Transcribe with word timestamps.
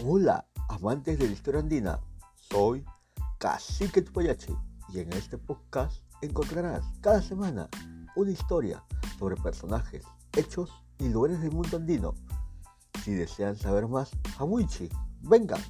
Hola, 0.00 0.46
amantes 0.68 1.18
de 1.18 1.26
la 1.26 1.32
historia 1.32 1.58
andina. 1.58 1.98
Soy 2.36 2.84
Cacique 3.38 4.00
Tupayachi 4.00 4.54
y 4.94 5.00
en 5.00 5.12
este 5.12 5.38
podcast 5.38 6.04
encontrarás 6.22 6.84
cada 7.00 7.20
semana 7.20 7.68
una 8.14 8.30
historia 8.30 8.84
sobre 9.18 9.34
personajes, 9.34 10.04
hechos 10.36 10.70
y 11.00 11.08
lugares 11.08 11.40
del 11.40 11.50
mundo 11.50 11.78
andino. 11.78 12.14
Si 13.02 13.12
desean 13.12 13.56
saber 13.56 13.88
más, 13.88 14.12
Hamuichi, 14.38 14.88
vengan. 15.22 15.60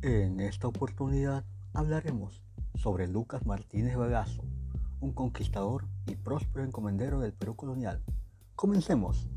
En 0.00 0.40
esta 0.40 0.68
oportunidad 0.68 1.44
hablaremos 1.74 2.42
sobre 2.76 3.08
Lucas 3.08 3.44
Martínez 3.44 3.94
Bagazo, 3.94 4.42
un 5.02 5.12
conquistador 5.12 5.84
y 6.06 6.14
próspero 6.14 6.64
encomendero 6.64 7.18
del 7.18 7.32
Perú 7.32 7.56
colonial. 7.56 8.00
Comencemos. 8.54 9.28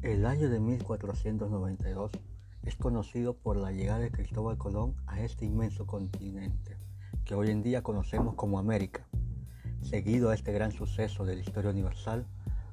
El 0.00 0.24
año 0.24 0.48
de 0.48 0.58
1492 0.58 2.12
es 2.62 2.76
conocido 2.76 3.36
por 3.36 3.56
la 3.56 3.72
llegada 3.72 4.00
de 4.00 4.10
Cristóbal 4.10 4.56
Colón 4.56 4.96
a 5.06 5.20
este 5.20 5.44
inmenso 5.44 5.86
continente, 5.86 6.78
que 7.26 7.34
hoy 7.34 7.50
en 7.50 7.62
día 7.62 7.82
conocemos 7.82 8.34
como 8.34 8.58
América. 8.58 9.06
Seguido 9.82 10.30
a 10.30 10.34
este 10.34 10.52
gran 10.52 10.72
suceso 10.72 11.26
de 11.26 11.36
la 11.36 11.42
historia 11.42 11.70
universal, 11.70 12.26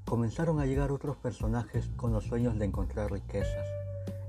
comenzaron 0.06 0.62
a 0.62 0.66
llegar 0.66 0.94
otros 0.94 1.18
personajes 1.18 1.90
con 1.98 2.14
los 2.14 2.24
sueños 2.24 2.58
de 2.58 2.66
encontrar 2.66 3.12
riquezas. 3.12 3.77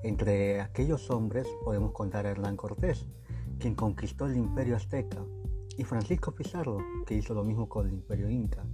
Entre 0.05 0.61
aquellos 0.61 1.11
hombres 1.11 1.47
podemos 1.65 1.93
contar 1.93 2.25
a 2.25 2.31
Hernán 2.31 2.57
Cortés, 2.57 3.07
quien 3.59 3.75
conquistó 3.75 4.27
el 4.27 4.37
imperio 4.37 4.77
azteca, 4.77 5.25
y 5.77 5.85
Francisco 5.85 6.33
Pizarro, 6.33 6.79
que 7.07 7.15
hizo 7.15 7.35
lo 7.35 7.45
mismo 7.45 7.69
con 7.69 7.89
el 7.89 7.95
imperio 7.95 8.29
inca. 8.31 8.65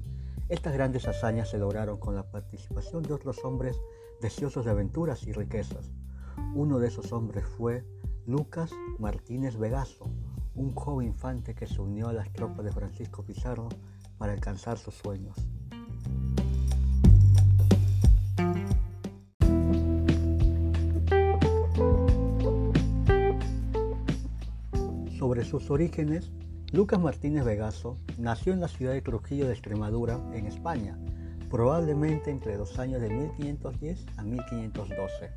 Estas 0.51 0.75
grandes 0.75 1.09
hazañas 1.09 1.51
se 1.51 1.59
lograron 1.59 1.99
con 1.99 2.15
la 2.15 2.31
participación 2.31 3.03
de 3.03 3.15
otros 3.15 3.43
hombres 3.45 3.81
deseosos 4.21 4.67
de 4.67 4.73
aventuras 4.73 5.27
y 5.27 5.33
riquezas. 5.33 5.91
Uno 6.55 6.79
de 6.79 6.89
esos 6.89 7.13
hombres 7.13 7.47
fue 7.47 7.85
Lucas 8.27 8.71
Martínez 8.99 9.57
Vegaso, 9.57 10.11
un 10.55 10.75
joven 10.75 11.09
infante 11.09 11.55
que 11.55 11.67
se 11.67 11.81
unió 11.81 12.09
a 12.09 12.13
las 12.13 12.33
tropas 12.33 12.65
de 12.65 12.73
Francisco 12.73 13.25
Pizarro 13.25 13.69
para 14.19 14.33
alcanzar 14.33 14.77
sus 14.77 14.95
sueños. 14.95 15.37
Sus 25.61 25.71
orígenes, 25.71 26.33
Lucas 26.73 26.99
Martínez 26.99 27.45
Vegaso 27.45 27.97
nació 28.19 28.53
en 28.53 28.61
la 28.61 28.67
ciudad 28.67 28.93
de 28.93 29.03
Trujillo 29.03 29.47
de 29.47 29.53
Extremadura, 29.53 30.19
en 30.33 30.49
España, 30.49 30.99
probablemente 31.49 32.33
entre 32.33 32.59
los 32.59 32.77
años 32.81 33.01
de 33.01 33.09
1510 33.11 34.05
a 34.17 34.25
1512. 34.25 35.31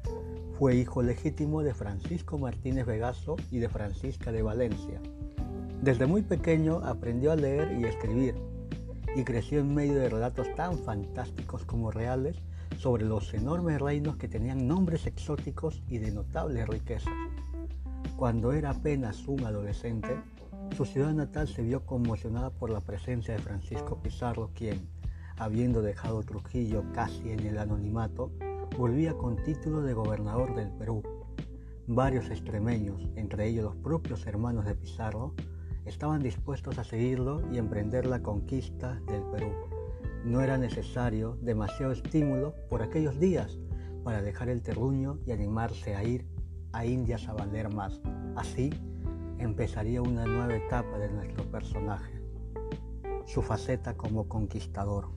Fue 0.57 0.75
hijo 0.75 1.03
legítimo 1.03 1.61
de 1.61 1.75
Francisco 1.75 2.39
Martínez 2.39 2.87
Vegaso 2.87 3.35
y 3.51 3.59
de 3.59 3.69
Francisca 3.69 4.31
de 4.31 4.41
Valencia. 4.41 4.99
Desde 5.83 6.07
muy 6.07 6.23
pequeño 6.23 6.77
aprendió 6.83 7.31
a 7.31 7.35
leer 7.35 7.77
y 7.79 7.83
escribir, 7.83 8.33
y 9.15 9.23
creció 9.23 9.59
en 9.59 9.75
medio 9.75 9.99
de 9.99 10.09
relatos 10.09 10.47
tan 10.55 10.79
fantásticos 10.79 11.63
como 11.63 11.91
reales 11.91 12.37
sobre 12.79 13.05
los 13.05 13.35
enormes 13.35 13.79
reinos 13.79 14.17
que 14.17 14.27
tenían 14.27 14.67
nombres 14.67 15.05
exóticos 15.05 15.83
y 15.87 15.99
de 15.99 16.09
notables 16.09 16.67
riquezas. 16.67 17.13
Cuando 18.17 18.51
era 18.51 18.71
apenas 18.71 19.27
un 19.27 19.45
adolescente, 19.45 20.19
su 20.75 20.85
ciudad 20.85 21.13
natal 21.13 21.47
se 21.47 21.61
vio 21.61 21.85
conmocionada 21.85 22.49
por 22.49 22.71
la 22.71 22.81
presencia 22.81 23.35
de 23.35 23.43
Francisco 23.43 24.01
Pizarro, 24.01 24.49
quien, 24.55 24.89
habiendo 25.37 25.83
dejado 25.83 26.23
Trujillo 26.23 26.83
casi 26.93 27.29
en 27.29 27.41
el 27.41 27.59
anonimato, 27.59 28.31
volvía 28.75 29.13
con 29.13 29.43
título 29.43 29.83
de 29.83 29.93
gobernador 29.93 30.55
del 30.55 30.71
Perú. 30.71 31.03
Varios 31.85 32.31
extremeños, 32.31 33.07
entre 33.15 33.49
ellos 33.49 33.65
los 33.65 33.75
propios 33.75 34.25
hermanos 34.25 34.65
de 34.65 34.73
Pizarro, 34.73 35.35
estaban 35.85 36.23
dispuestos 36.23 36.79
a 36.79 36.83
seguirlo 36.83 37.43
y 37.53 37.59
emprender 37.59 38.07
la 38.07 38.23
conquista 38.23 38.99
del 39.05 39.21
Perú. 39.31 39.51
No 40.25 40.41
era 40.41 40.57
necesario 40.57 41.37
demasiado 41.43 41.91
estímulo 41.91 42.55
por 42.67 42.81
aquellos 42.81 43.19
días 43.19 43.59
para 44.03 44.23
dejar 44.23 44.49
el 44.49 44.63
terruño 44.63 45.19
y 45.27 45.33
animarse 45.33 45.95
a 45.95 46.03
ir 46.03 46.25
a 46.71 46.85
Indias 46.85 47.27
a 47.27 47.33
valer 47.33 47.73
más. 47.73 48.01
Así 48.35 48.69
empezaría 49.39 50.01
una 50.01 50.25
nueva 50.25 50.55
etapa 50.55 50.97
de 50.97 51.09
nuestro 51.11 51.43
personaje, 51.51 52.21
su 53.25 53.41
faceta 53.41 53.95
como 53.95 54.27
conquistador. 54.27 55.09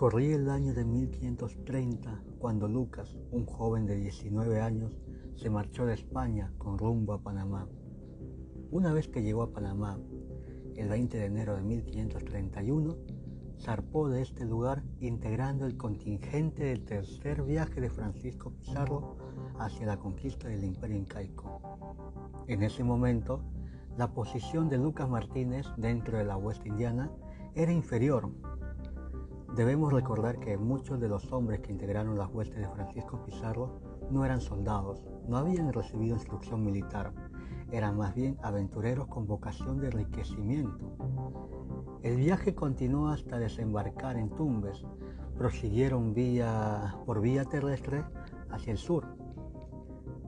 Corría 0.00 0.36
el 0.36 0.48
año 0.48 0.72
de 0.72 0.82
1530 0.86 2.22
cuando 2.38 2.68
Lucas, 2.68 3.18
un 3.32 3.44
joven 3.44 3.84
de 3.84 3.96
19 3.96 4.62
años, 4.62 4.98
se 5.36 5.50
marchó 5.50 5.84
de 5.84 5.92
España 5.92 6.54
con 6.56 6.78
rumbo 6.78 7.12
a 7.12 7.22
Panamá. 7.22 7.68
Una 8.70 8.94
vez 8.94 9.08
que 9.08 9.22
llegó 9.22 9.42
a 9.42 9.52
Panamá, 9.52 9.98
el 10.80 10.88
20 10.88 11.18
de 11.18 11.26
enero 11.26 11.56
de 11.56 11.62
1531, 11.62 12.96
zarpó 13.60 14.08
de 14.08 14.22
este 14.22 14.44
lugar 14.44 14.82
integrando 15.00 15.66
el 15.66 15.76
contingente 15.76 16.64
del 16.64 16.84
tercer 16.84 17.42
viaje 17.42 17.80
de 17.80 17.90
Francisco 17.90 18.50
Pizarro 18.52 19.18
hacia 19.58 19.86
la 19.86 19.98
conquista 19.98 20.48
del 20.48 20.64
imperio 20.64 20.96
incaico. 20.96 21.60
En 22.46 22.62
ese 22.62 22.82
momento, 22.82 23.44
la 23.98 24.14
posición 24.14 24.68
de 24.68 24.78
Lucas 24.78 25.08
Martínez 25.08 25.66
dentro 25.76 26.16
de 26.16 26.24
la 26.24 26.38
hueste 26.38 26.68
indiana 26.68 27.10
era 27.54 27.72
inferior 27.72 28.30
Debemos 29.56 29.92
recordar 29.92 30.38
que 30.38 30.56
muchos 30.56 31.00
de 31.00 31.08
los 31.08 31.32
hombres 31.32 31.60
que 31.60 31.72
integraron 31.72 32.16
las 32.16 32.32
huestes 32.32 32.60
de 32.60 32.68
Francisco 32.68 33.20
Pizarro 33.24 33.80
no 34.08 34.24
eran 34.24 34.40
soldados, 34.40 35.04
no 35.26 35.36
habían 35.38 35.72
recibido 35.72 36.14
instrucción 36.14 36.64
militar, 36.64 37.12
eran 37.72 37.96
más 37.96 38.14
bien 38.14 38.36
aventureros 38.42 39.06
con 39.06 39.26
vocación 39.26 39.78
de 39.78 39.88
enriquecimiento. 39.88 40.96
El 42.02 42.16
viaje 42.16 42.54
continuó 42.54 43.08
hasta 43.08 43.38
desembarcar 43.38 44.16
en 44.16 44.30
Tumbes, 44.30 44.84
prosiguieron 45.36 46.14
vía, 46.14 46.96
por 47.06 47.20
vía 47.20 47.44
terrestre 47.44 48.04
hacia 48.50 48.72
el 48.72 48.78
sur. 48.78 49.06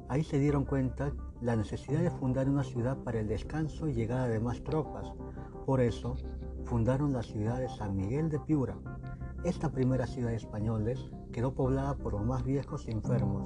Ahí 0.09 0.25
se 0.25 0.39
dieron 0.39 0.65
cuenta 0.65 1.13
la 1.41 1.57
necesidad 1.57 2.01
de 2.01 2.11
fundar 2.11 2.49
una 2.49 2.63
ciudad 2.63 2.99
para 2.99 3.21
el 3.21 3.29
descanso 3.29 3.89
y 3.89 3.95
llegada 3.95 4.29
de 4.29 4.41
más 4.41 4.63
tropas. 4.63 5.13
Por 5.65 5.81
eso, 5.81 6.17
fundaron 6.65 7.13
la 7.13 7.23
ciudad 7.23 7.59
de 7.59 7.69
San 7.69 7.97
Miguel 7.97 8.29
de 8.29 8.39
Piura. 8.39 8.77
Esta 9.45 9.71
primera 9.71 10.07
ciudad 10.07 10.31
de 10.31 10.37
españoles 10.37 11.11
quedó 11.33 11.55
poblada 11.55 11.95
por 11.95 12.13
los 12.13 12.25
más 12.25 12.45
viejos 12.45 12.87
y 12.87 12.93
enfermos. 12.93 13.43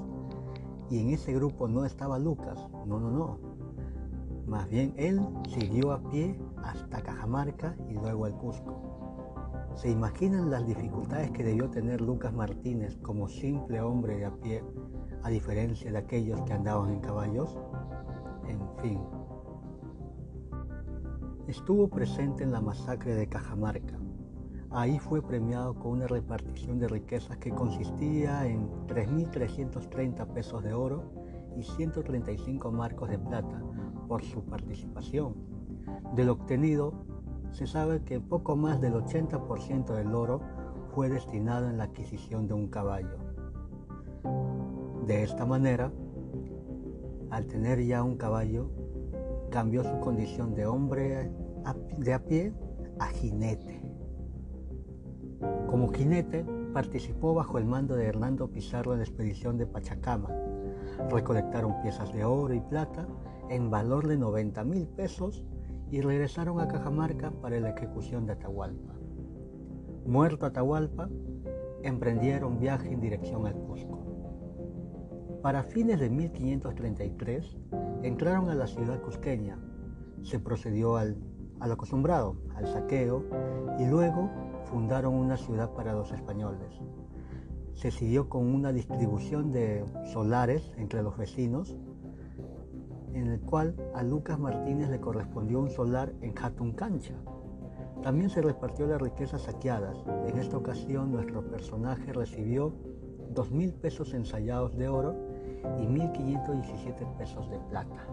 Y 0.89 0.99
en 0.99 1.09
ese 1.09 1.33
grupo 1.33 1.67
no 1.67 1.85
estaba 1.85 2.19
Lucas, 2.19 2.59
no, 2.85 2.99
no, 2.99 3.11
no. 3.11 3.56
Más 4.47 4.69
bien 4.69 4.93
él 4.95 5.19
siguió 5.49 5.91
a 5.91 5.99
pie 6.09 6.39
hasta 6.63 7.01
Cajamarca 7.01 7.75
y 7.89 7.93
luego 7.93 8.25
al 8.25 8.33
Cusco. 8.33 9.73
¿Se 9.75 9.91
imaginan 9.91 10.49
las 10.49 10.65
dificultades 10.65 11.31
que 11.31 11.43
debió 11.43 11.69
tener 11.69 12.01
Lucas 12.01 12.33
Martínez 12.33 12.97
como 13.03 13.27
simple 13.27 13.81
hombre 13.81 14.17
de 14.17 14.25
a 14.25 14.31
pie, 14.31 14.63
a 15.21 15.29
diferencia 15.29 15.91
de 15.91 15.97
aquellos 15.97 16.41
que 16.41 16.53
andaban 16.53 16.93
en 16.93 16.99
caballos? 17.01 17.57
En 18.47 18.59
fin, 18.81 18.99
Estuvo 21.47 21.87
presente 21.87 22.43
en 22.43 22.51
la 22.51 22.59
masacre 22.59 23.15
de 23.15 23.27
Cajamarca. 23.27 23.97
Ahí 24.69 24.99
fue 24.99 25.21
premiado 25.21 25.75
con 25.75 25.93
una 25.93 26.05
repartición 26.05 26.77
de 26.77 26.89
riquezas 26.89 27.37
que 27.37 27.51
consistía 27.51 28.45
en 28.45 28.69
3.330 28.87 30.27
pesos 30.33 30.61
de 30.61 30.73
oro 30.73 31.05
y 31.55 31.63
135 31.63 32.69
marcos 32.73 33.09
de 33.09 33.17
plata 33.17 33.63
por 34.07 34.23
su 34.23 34.43
participación. 34.43 35.35
Del 36.15 36.29
obtenido, 36.29 36.93
se 37.51 37.67
sabe 37.67 38.03
que 38.03 38.19
poco 38.19 38.55
más 38.55 38.81
del 38.81 38.93
80% 38.93 39.93
del 39.93 40.13
oro 40.13 40.41
fue 40.93 41.09
destinado 41.09 41.69
en 41.69 41.77
la 41.77 41.85
adquisición 41.85 42.47
de 42.47 42.53
un 42.53 42.67
caballo. 42.67 43.17
De 45.05 45.23
esta 45.23 45.45
manera, 45.45 45.91
al 47.29 47.45
tener 47.47 47.83
ya 47.83 48.03
un 48.03 48.17
caballo, 48.17 48.69
cambió 49.49 49.83
su 49.83 49.99
condición 49.99 50.53
de 50.53 50.65
hombre 50.65 51.31
de 51.97 52.13
a 52.13 52.23
pie 52.23 52.53
a 52.99 53.07
jinete. 53.07 53.81
Como 55.69 55.91
jinete, 55.91 56.45
participó 56.73 57.33
bajo 57.33 57.57
el 57.57 57.65
mando 57.65 57.95
de 57.95 58.05
Hernando 58.05 58.49
Pizarro 58.49 58.93
en 58.93 58.99
la 58.99 59.05
expedición 59.05 59.57
de 59.57 59.67
Pachacama. 59.67 60.29
Recolectaron 61.11 61.81
piezas 61.81 62.11
de 62.13 62.25
oro 62.25 62.53
y 62.53 62.59
plata 62.59 63.07
en 63.49 63.69
valor 63.69 64.07
de 64.07 64.17
90 64.17 64.63
mil 64.63 64.87
pesos 64.87 65.43
y 65.89 66.01
regresaron 66.01 66.59
a 66.59 66.67
Cajamarca 66.67 67.31
para 67.31 67.59
la 67.59 67.69
ejecución 67.69 68.25
de 68.25 68.33
Atahualpa. 68.33 68.93
Muerto 70.05 70.45
Atahualpa, 70.45 71.09
emprendieron 71.83 72.59
viaje 72.59 72.91
en 72.91 72.99
dirección 72.99 73.45
al 73.45 73.55
Cusco. 73.55 73.97
Para 75.41 75.63
fines 75.63 75.99
de 75.99 76.09
1533 76.09 77.57
entraron 78.03 78.49
a 78.49 78.55
la 78.55 78.67
ciudad 78.67 79.01
cusqueña, 79.01 79.59
se 80.23 80.39
procedió 80.39 80.97
al, 80.97 81.17
al 81.59 81.71
acostumbrado, 81.71 82.37
al 82.55 82.67
saqueo, 82.67 83.23
y 83.79 83.85
luego 83.85 84.29
fundaron 84.65 85.13
una 85.13 85.37
ciudad 85.37 85.71
para 85.73 85.93
los 85.93 86.11
españoles. 86.11 86.81
Se 87.75 87.91
siguió 87.91 88.27
con 88.27 88.47
una 88.47 88.73
distribución 88.73 89.51
de 89.51 89.85
solares 90.11 90.73
entre 90.77 91.03
los 91.03 91.15
vecinos, 91.17 91.77
en 93.17 93.27
el 93.27 93.41
cual 93.41 93.75
a 93.95 94.03
Lucas 94.03 94.39
Martínez 94.39 94.89
le 94.89 94.99
correspondió 94.99 95.59
un 95.59 95.69
solar 95.69 96.13
en 96.21 96.33
Cancha. 96.33 97.15
También 98.03 98.29
se 98.29 98.41
repartió 98.41 98.85
las 98.85 99.01
riquezas 99.01 99.43
saqueadas. 99.43 99.97
En 100.27 100.37
esta 100.37 100.57
ocasión 100.57 101.11
nuestro 101.11 101.41
personaje 101.49 102.13
recibió 102.13 102.73
2.000 103.33 103.73
pesos 103.73 104.13
ensayados 104.13 104.77
de 104.77 104.87
oro 104.87 105.15
y 105.79 105.87
1.517 105.87 107.17
pesos 107.17 107.49
de 107.49 107.59
plata. 107.69 108.07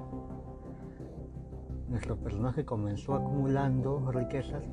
Nuestro 1.89 2.17
personaje 2.17 2.65
comenzó 2.65 3.15
acumulando 3.15 4.11
riquezas 4.11 4.65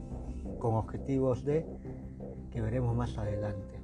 con 0.59 0.75
objetivos 0.75 1.43
de 1.43 1.65
que 2.51 2.61
veremos 2.61 2.95
más 2.95 3.17
adelante. 3.17 3.79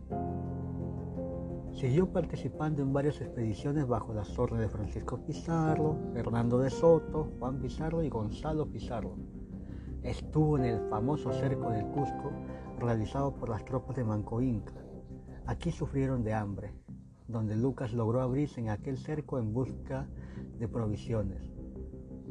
Siguió 1.77 2.11
participando 2.11 2.81
en 2.81 2.91
varias 2.91 3.21
expediciones 3.21 3.87
bajo 3.87 4.11
las 4.11 4.39
órdenes 4.39 4.65
de 4.65 4.75
Francisco 4.75 5.23
Pizarro, 5.23 5.95
Fernando 6.11 6.57
de 6.57 6.71
Soto, 6.71 7.31
Juan 7.37 7.61
Pizarro 7.61 8.01
y 8.01 8.09
Gonzalo 8.09 8.65
Pizarro. 8.65 9.15
Estuvo 10.01 10.57
en 10.57 10.65
el 10.65 10.89
famoso 10.89 11.31
cerco 11.33 11.69
del 11.69 11.85
Cusco 11.89 12.31
realizado 12.79 13.35
por 13.35 13.49
las 13.49 13.63
tropas 13.63 13.95
de 13.95 14.03
Manco 14.03 14.41
Inca. 14.41 14.73
Aquí 15.45 15.69
sufrieron 15.69 16.23
de 16.23 16.33
hambre, 16.33 16.73
donde 17.27 17.55
Lucas 17.55 17.93
logró 17.93 18.21
abrirse 18.21 18.59
en 18.59 18.69
aquel 18.69 18.97
cerco 18.97 19.37
en 19.37 19.53
busca 19.53 20.07
de 20.57 20.67
provisiones. 20.67 21.43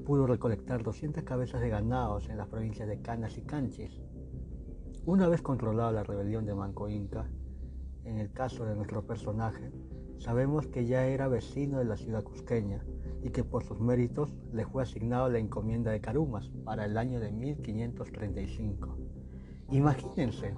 Pudo 0.05 0.27
recolectar 0.27 0.83
200 0.83 1.23
cabezas 1.23 1.61
de 1.61 1.69
ganados 1.69 2.29
en 2.29 2.39
las 2.39 2.49
provincias 2.49 2.89
de 2.89 3.01
Canas 3.01 3.39
y 3.39 3.43
Canchis. 3.43 4.03
Una 5.05 5.29
vez 5.29 5.41
controlada 5.41 5.93
la 5.93 6.03
rebelión 6.03 6.47
de 6.47 6.55
Manco 6.57 6.89
Inca, 6.89 7.29
en 8.07 8.19
el 8.19 8.33
caso 8.33 8.65
de 8.65 8.77
nuestro 8.77 9.05
personaje, 9.05 9.73
sabemos 10.19 10.67
que 10.69 10.87
ya 10.87 11.07
era 11.07 11.29
vecino 11.29 11.79
de 11.79 11.85
la 11.85 11.97
ciudad 11.97 12.23
cusqueña 12.23 12.83
y 13.23 13.31
que 13.31 13.43
por 13.43 13.65
sus 13.65 13.81
méritos 13.81 14.35
le 14.53 14.65
fue 14.65 14.85
asignado 14.85 15.29
la 15.29 15.39
encomienda 15.39 15.91
de 15.91 16.01
Carumas 16.01 16.49
para 16.65 16.85
el 16.85 16.97
año 16.97 17.19
de 17.19 17.33
1535. 17.33 18.97
Imagínense, 19.71 20.55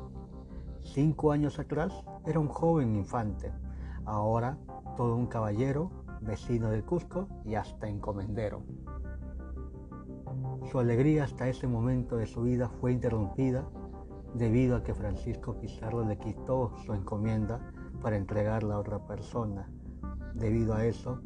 cinco 0.82 1.32
años 1.32 1.58
atrás 1.58 2.04
era 2.26 2.38
un 2.38 2.48
joven 2.48 2.94
infante, 2.94 3.50
ahora 4.04 4.58
todo 4.96 5.16
un 5.16 5.26
caballero, 5.26 5.90
vecino 6.20 6.70
del 6.70 6.84
Cusco 6.84 7.28
y 7.44 7.54
hasta 7.54 7.88
encomendero. 7.88 8.62
Su 10.70 10.78
alegría 10.78 11.24
hasta 11.24 11.48
ese 11.48 11.66
momento 11.66 12.16
de 12.16 12.26
su 12.26 12.42
vida 12.42 12.68
fue 12.68 12.92
interrumpida 12.92 13.66
debido 14.34 14.76
a 14.76 14.82
que 14.82 14.94
Francisco 14.94 15.58
Pizarro 15.58 16.04
le 16.04 16.18
quitó 16.18 16.72
su 16.84 16.94
encomienda 16.94 17.60
para 18.02 18.16
entregarla 18.16 18.74
a 18.74 18.78
otra 18.78 19.06
persona. 19.06 19.70
Debido 20.34 20.74
a 20.74 20.84
eso, 20.84 21.20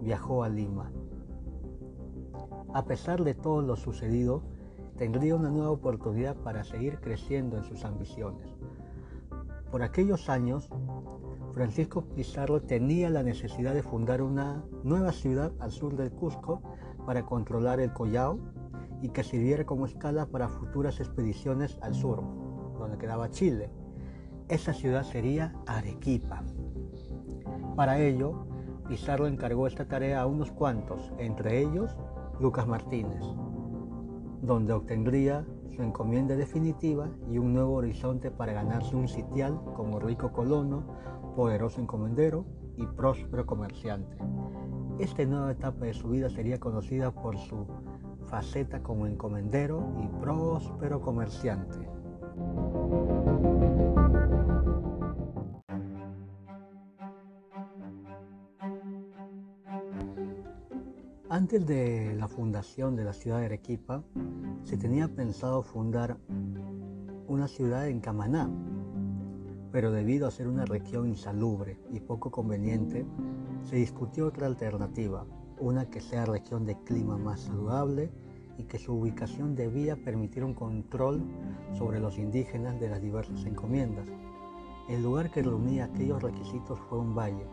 viajó 0.00 0.42
a 0.42 0.48
Lima. 0.48 0.90
A 2.72 2.84
pesar 2.84 3.24
de 3.24 3.34
todo 3.34 3.62
lo 3.62 3.76
sucedido, 3.76 4.42
tendría 4.96 5.34
una 5.34 5.50
nueva 5.50 5.70
oportunidad 5.70 6.36
para 6.36 6.64
seguir 6.64 7.00
creciendo 7.00 7.56
en 7.56 7.64
sus 7.64 7.84
ambiciones. 7.84 8.48
Por 9.70 9.82
aquellos 9.82 10.28
años, 10.28 10.68
Francisco 11.54 12.02
Pizarro 12.14 12.60
tenía 12.60 13.10
la 13.10 13.22
necesidad 13.22 13.74
de 13.74 13.82
fundar 13.82 14.22
una 14.22 14.64
nueva 14.82 15.12
ciudad 15.12 15.52
al 15.60 15.70
sur 15.70 15.96
del 15.96 16.10
Cusco 16.10 16.60
para 17.06 17.24
controlar 17.24 17.80
el 17.80 17.92
Collao 17.92 18.38
y 19.02 19.10
que 19.10 19.22
sirviera 19.24 19.64
como 19.64 19.86
escala 19.86 20.26
para 20.26 20.48
futuras 20.48 21.00
expediciones 21.00 21.78
al 21.82 21.94
sur, 21.94 22.22
donde 22.78 22.98
quedaba 22.98 23.30
Chile. 23.30 23.70
Esa 24.48 24.72
ciudad 24.72 25.04
sería 25.04 25.54
Arequipa. 25.66 26.42
Para 27.76 27.98
ello, 27.98 28.46
Pizarro 28.88 29.26
encargó 29.26 29.66
esta 29.66 29.86
tarea 29.86 30.20
a 30.20 30.26
unos 30.26 30.50
cuantos, 30.50 31.12
entre 31.18 31.60
ellos 31.60 31.96
Lucas 32.40 32.66
Martínez, 32.66 33.22
donde 34.42 34.72
obtendría 34.72 35.46
su 35.76 35.82
encomienda 35.82 36.34
definitiva 36.34 37.08
y 37.30 37.38
un 37.38 37.54
nuevo 37.54 37.74
horizonte 37.74 38.30
para 38.30 38.52
ganarse 38.52 38.96
un 38.96 39.06
sitial 39.06 39.60
como 39.76 40.00
rico 40.00 40.32
colono, 40.32 40.84
poderoso 41.36 41.80
encomendero 41.80 42.44
y 42.76 42.86
próspero 42.86 43.46
comerciante. 43.46 44.16
Esta 44.98 45.24
nueva 45.24 45.52
etapa 45.52 45.86
de 45.86 45.94
su 45.94 46.08
vida 46.08 46.28
sería 46.28 46.58
conocida 46.58 47.12
por 47.12 47.38
su 47.38 47.66
faceta 48.30 48.80
como 48.80 49.08
encomendero 49.08 49.92
y 50.00 50.06
próspero 50.20 51.00
comerciante. 51.00 51.88
Antes 61.28 61.66
de 61.66 62.14
la 62.16 62.28
fundación 62.28 62.94
de 62.94 63.04
la 63.04 63.12
ciudad 63.12 63.40
de 63.40 63.46
Arequipa, 63.46 64.04
se 64.62 64.76
tenía 64.76 65.08
pensado 65.08 65.62
fundar 65.62 66.16
una 67.26 67.48
ciudad 67.48 67.88
en 67.88 68.00
Camaná, 68.00 68.48
pero 69.72 69.90
debido 69.90 70.28
a 70.28 70.30
ser 70.30 70.46
una 70.46 70.64
región 70.66 71.08
insalubre 71.08 71.78
y 71.92 72.00
poco 72.00 72.30
conveniente, 72.30 73.06
se 73.62 73.76
discutió 73.76 74.26
otra 74.26 74.46
alternativa, 74.46 75.24
una 75.60 75.88
que 75.90 76.00
sea 76.00 76.24
región 76.24 76.66
de 76.66 76.76
clima 76.84 77.16
más 77.16 77.40
saludable 77.40 78.10
y 78.58 78.64
que 78.64 78.78
su 78.78 78.94
ubicación 78.94 79.54
debía 79.54 79.96
permitir 79.96 80.44
un 80.44 80.54
control 80.54 81.22
sobre 81.78 82.00
los 82.00 82.18
indígenas 82.18 82.80
de 82.80 82.88
las 82.88 83.00
diversas 83.00 83.44
encomiendas. 83.44 84.08
El 84.88 85.02
lugar 85.02 85.30
que 85.30 85.42
reunía 85.42 85.84
aquellos 85.84 86.22
requisitos 86.22 86.78
fue 86.88 86.98
un 86.98 87.14
valle, 87.14 87.46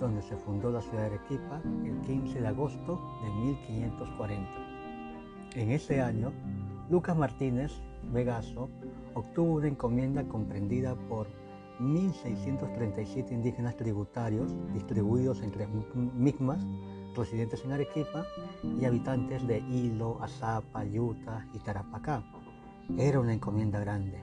donde 0.00 0.22
se 0.22 0.36
fundó 0.36 0.70
la 0.70 0.82
ciudad 0.82 1.08
de 1.08 1.16
Arequipa 1.16 1.62
el 1.84 2.00
15 2.00 2.40
de 2.40 2.46
agosto 2.48 3.00
de 3.22 3.30
1540. 3.46 4.50
En 5.54 5.70
ese 5.70 6.00
año, 6.00 6.32
Lucas 6.90 7.16
Martínez 7.16 7.72
Vegaso 8.12 8.68
obtuvo 9.14 9.54
una 9.54 9.68
encomienda 9.68 10.24
comprendida 10.24 10.94
por 11.08 11.28
1.637 11.80 13.32
indígenas 13.32 13.76
tributarios 13.76 14.54
distribuidos 14.74 15.42
entre 15.42 15.66
migmas 15.66 16.66
residentes 17.14 17.64
en 17.64 17.72
Arequipa 17.72 18.24
y 18.62 18.84
habitantes 18.84 19.46
de 19.46 19.58
Hilo, 19.58 20.22
Azapa, 20.22 20.84
Yuta 20.84 21.46
y 21.54 21.58
Tarapacá. 21.58 22.24
Era 22.96 23.20
una 23.20 23.34
encomienda 23.34 23.80
grande 23.80 24.20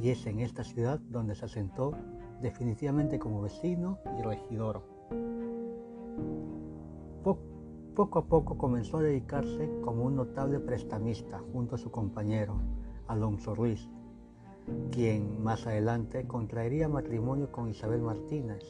y 0.00 0.10
es 0.10 0.26
en 0.26 0.40
esta 0.40 0.64
ciudad 0.64 0.98
donde 0.98 1.34
se 1.34 1.44
asentó 1.44 1.94
definitivamente 2.40 3.18
como 3.18 3.42
vecino 3.42 3.98
y 4.18 4.22
regidor. 4.22 4.82
Poco 7.94 8.20
a 8.20 8.26
poco 8.26 8.56
comenzó 8.56 8.98
a 8.98 9.02
dedicarse 9.02 9.68
como 9.82 10.04
un 10.04 10.14
notable 10.14 10.60
prestamista 10.60 11.40
junto 11.52 11.74
a 11.74 11.78
su 11.78 11.90
compañero, 11.90 12.54
Alonso 13.08 13.56
Ruiz, 13.56 13.88
quien 14.92 15.42
más 15.42 15.66
adelante 15.66 16.24
contraería 16.26 16.88
matrimonio 16.88 17.50
con 17.50 17.68
Isabel 17.68 18.02
Martínez, 18.02 18.62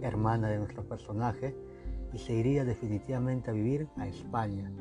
hermana 0.00 0.48
de 0.48 0.58
nuestro 0.58 0.82
personaje, 0.82 1.54
y 2.12 2.18
se 2.18 2.34
iría 2.34 2.64
definitivamente 2.64 3.50
a 3.50 3.54
vivir 3.54 3.88
a 3.96 4.06
España. 4.06 4.72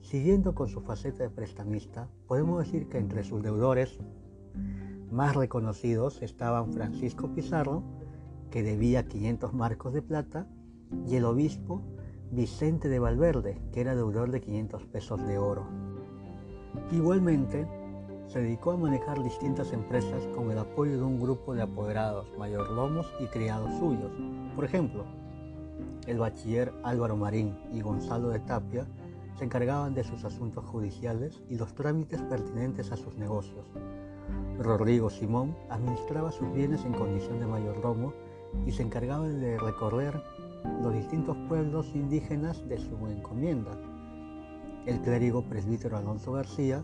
Siguiendo 0.00 0.54
con 0.54 0.68
su 0.68 0.80
faceta 0.80 1.22
de 1.22 1.30
prestamista, 1.30 2.08
podemos 2.26 2.58
decir 2.58 2.88
que 2.88 2.98
entre 2.98 3.22
sus 3.22 3.42
deudores 3.42 3.98
más 5.10 5.36
reconocidos 5.36 6.22
estaban 6.22 6.72
Francisco 6.72 7.34
Pizarro, 7.34 7.82
que 8.50 8.62
debía 8.62 9.06
500 9.06 9.52
marcos 9.54 9.92
de 9.92 10.02
plata, 10.02 10.48
y 11.06 11.16
el 11.16 11.24
obispo 11.24 11.82
Vicente 12.32 12.88
de 12.88 12.98
Valverde, 12.98 13.60
que 13.72 13.80
era 13.80 13.94
deudor 13.94 14.30
de 14.30 14.40
500 14.40 14.86
pesos 14.86 15.26
de 15.26 15.38
oro. 15.38 15.66
Igualmente, 16.92 17.66
se 18.26 18.40
dedicó 18.40 18.70
a 18.70 18.76
manejar 18.76 19.22
distintas 19.22 19.72
empresas 19.72 20.24
con 20.36 20.52
el 20.52 20.58
apoyo 20.58 20.96
de 20.96 21.02
un 21.02 21.20
grupo 21.20 21.54
de 21.54 21.62
apoderados, 21.62 22.32
mayordomos 22.38 23.12
y 23.18 23.26
criados 23.26 23.76
suyos. 23.80 24.12
Por 24.54 24.64
ejemplo, 24.64 25.04
el 26.06 26.18
bachiller 26.18 26.72
Álvaro 26.82 27.16
Marín 27.16 27.56
y 27.72 27.80
Gonzalo 27.80 28.28
de 28.30 28.40
Tapia 28.40 28.86
se 29.36 29.44
encargaban 29.44 29.94
de 29.94 30.04
sus 30.04 30.24
asuntos 30.24 30.64
judiciales 30.64 31.42
y 31.48 31.56
los 31.56 31.74
trámites 31.74 32.20
pertinentes 32.22 32.92
a 32.92 32.96
sus 32.96 33.16
negocios. 33.16 33.66
Rodrigo 34.58 35.08
Simón 35.08 35.56
administraba 35.70 36.30
sus 36.30 36.52
bienes 36.52 36.84
en 36.84 36.92
condición 36.92 37.40
de 37.40 37.46
mayordomo 37.46 38.12
y 38.66 38.72
se 38.72 38.82
encargaba 38.82 39.28
de 39.28 39.58
recorrer 39.58 40.22
los 40.82 40.92
distintos 40.92 41.36
pueblos 41.48 41.94
indígenas 41.94 42.66
de 42.68 42.78
su 42.78 42.94
encomienda. 43.06 43.72
el 44.86 45.00
clérigo 45.00 45.42
presbítero 45.42 45.96
Alonso 45.96 46.32
García 46.32 46.82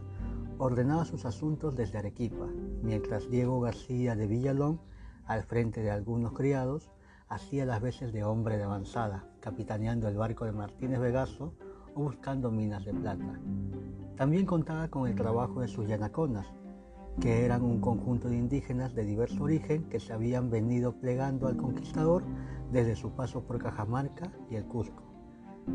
ordenaba 0.59 1.05
sus 1.05 1.25
asuntos 1.25 1.76
desde 1.76 1.99
Arequipa, 1.99 2.47
mientras 2.83 3.29
Diego 3.31 3.61
García 3.61 4.15
de 4.15 4.26
Villalón, 4.26 4.81
al 5.26 5.43
frente 5.43 5.83
de 5.83 5.91
algunos 5.91 6.33
criados, 6.33 6.91
hacía 7.28 7.64
las 7.66 7.80
veces 7.80 8.12
de 8.12 8.25
hombre 8.25 8.56
de 8.56 8.64
avanzada, 8.64 9.25
capitaneando 9.40 10.09
el 10.09 10.16
barco 10.16 10.45
de 10.45 10.52
Martínez 10.52 11.00
Vegaso 11.00 11.54
o 11.95 12.02
buscando 12.02 12.50
minas 12.50 12.85
de 12.85 12.95
plata. 12.95 13.40
También 14.16 14.47
contaba 14.47 14.88
con 14.88 15.06
el 15.06 15.14
trabajo 15.14 15.61
de 15.61 15.68
sus 15.68 15.88
yanaconas, 15.88 16.47
que 17.21 17.45
eran 17.45 17.62
un 17.62 17.80
conjunto 17.80 18.28
de 18.28 18.37
indígenas 18.37 18.95
de 18.95 19.04
diverso 19.04 19.45
origen 19.45 19.85
que 19.85 20.00
se 20.00 20.12
habían 20.12 20.50
venido 20.50 20.92
plegando 20.92 21.49
al 21.49 21.56
conquistador 21.56 22.23
desde 22.71 22.95
su 22.95 23.11
paso 23.11 23.42
por 23.42 23.59
Cajamarca 23.59 24.33
y 24.50 24.56
el 24.56 24.64
Cusco. 24.66 25.02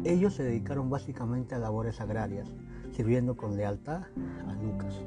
Ellos 0.04 0.36
se 0.36 0.44
dedicaron 0.44 0.90
básicamente 0.90 1.56
a 1.56 1.60
labores 1.60 2.00
agrarias, 2.00 2.54
sirviendo 2.92 3.36
con 3.36 3.58
lealtad 3.58 4.04
a 4.48 4.54
Lucas. 4.54 5.04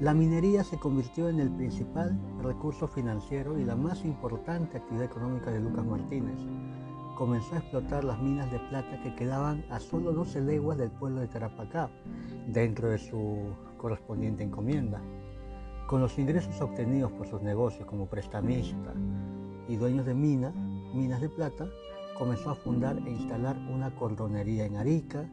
La 0.00 0.14
minería 0.14 0.64
se 0.64 0.78
convirtió 0.78 1.28
en 1.28 1.38
el 1.38 1.50
principal 1.50 2.18
recurso 2.42 2.88
financiero 2.88 3.58
y 3.58 3.64
la 3.64 3.76
más 3.76 4.04
importante 4.04 4.78
actividad 4.78 5.04
económica 5.04 5.50
de 5.50 5.60
Lucas 5.60 5.84
Martínez. 5.84 6.38
Comenzó 7.16 7.54
a 7.54 7.58
explotar 7.58 8.02
las 8.02 8.20
minas 8.20 8.50
de 8.50 8.58
plata 8.58 9.00
que 9.02 9.14
quedaban 9.14 9.64
a 9.70 9.78
solo 9.78 10.12
12 10.12 10.40
leguas 10.40 10.78
del 10.78 10.90
pueblo 10.90 11.20
de 11.20 11.28
Tarapacá, 11.28 11.88
dentro 12.48 12.88
de 12.88 12.98
su 12.98 13.54
correspondiente 13.76 14.42
encomienda. 14.42 15.00
Con 15.86 16.00
los 16.00 16.18
ingresos 16.18 16.60
obtenidos 16.60 17.12
por 17.12 17.28
sus 17.28 17.42
negocios 17.42 17.86
como 17.86 18.06
prestamista 18.06 18.94
y 19.68 19.76
dueños 19.76 20.06
de 20.06 20.14
minas, 20.14 20.54
minas 20.94 21.20
de 21.20 21.28
plata, 21.28 21.68
comenzó 22.18 22.50
a 22.50 22.54
fundar 22.56 22.96
e 23.06 23.10
instalar 23.10 23.56
una 23.70 23.94
cordonería 23.94 24.64
en 24.64 24.76
Arica, 24.76 25.28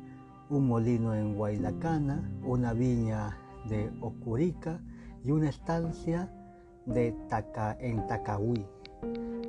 un 0.50 0.68
molino 0.68 1.16
en 1.16 1.34
Guaylacana, 1.36 2.30
una 2.44 2.74
viña 2.74 3.38
de 3.68 3.92
Ocurica 4.02 4.82
y 5.24 5.32
una 5.32 5.50
estancia 5.50 6.32
de 6.86 7.16
en 7.80 8.08
Tacahuí. 8.08 8.66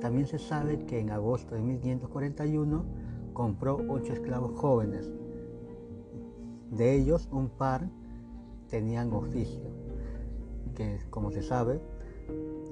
También 0.00 0.26
se 0.26 0.38
sabe 0.38 0.84
que 0.86 1.00
en 1.00 1.10
agosto 1.10 1.54
de 1.54 1.62
1541 1.62 2.84
compró 3.32 3.80
ocho 3.88 4.12
esclavos 4.12 4.58
jóvenes. 4.58 5.12
De 6.70 6.94
ellos, 6.94 7.28
un 7.32 7.48
par 7.48 7.88
tenían 8.68 9.12
oficio, 9.12 9.62
que 10.74 10.98
como 11.10 11.30
se 11.30 11.42
sabe, 11.42 11.80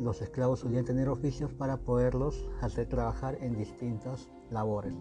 los 0.01 0.23
esclavos 0.23 0.61
solían 0.61 0.85
tener 0.85 1.09
oficios 1.09 1.53
para 1.53 1.79
poderlos 1.79 2.49
hacer 2.61 2.87
trabajar 2.89 3.37
en 3.41 3.57
distintas 3.57 4.31
labores. 4.51 4.95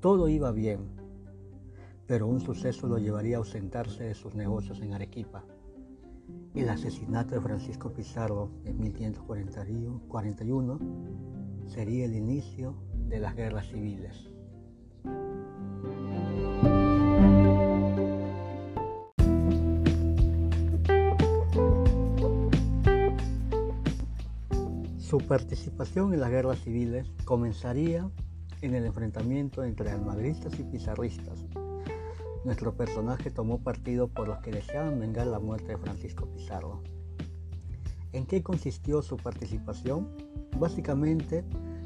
Todo 0.00 0.28
iba 0.28 0.52
bien, 0.52 0.97
pero 2.08 2.26
un 2.26 2.40
suceso 2.40 2.88
lo 2.88 2.98
llevaría 2.98 3.36
a 3.36 3.40
ausentarse 3.40 4.02
de 4.02 4.14
sus 4.14 4.34
negocios 4.34 4.80
en 4.80 4.94
Arequipa. 4.94 5.44
El 6.54 6.70
asesinato 6.70 7.34
de 7.34 7.42
Francisco 7.42 7.92
Pizarro 7.92 8.50
en 8.64 8.80
1541 8.80 10.80
sería 11.66 12.06
el 12.06 12.16
inicio 12.16 12.74
de 13.08 13.20
las 13.20 13.36
guerras 13.36 13.68
civiles. 13.68 14.32
Su 24.96 25.18
participación 25.18 26.14
en 26.14 26.20
las 26.20 26.30
guerras 26.30 26.58
civiles 26.60 27.12
comenzaría 27.26 28.08
en 28.62 28.74
el 28.74 28.86
enfrentamiento 28.86 29.62
entre 29.62 29.90
almagristas 29.90 30.58
y 30.58 30.62
pizarristas. 30.64 31.44
Nuestro 32.48 32.72
personaje 32.74 33.30
tomó 33.30 33.58
partido 33.58 34.08
por 34.08 34.26
los 34.26 34.38
que 34.38 34.50
deseaban 34.50 34.98
vengar 34.98 35.26
la 35.26 35.38
muerte 35.38 35.72
de 35.72 35.76
Francisco 35.76 36.24
Pizarro. 36.32 36.80
¿En 38.14 38.24
qué 38.24 38.42
consistió 38.42 39.02
su 39.02 39.18
participación? 39.18 40.08
Básicamente 40.58 41.44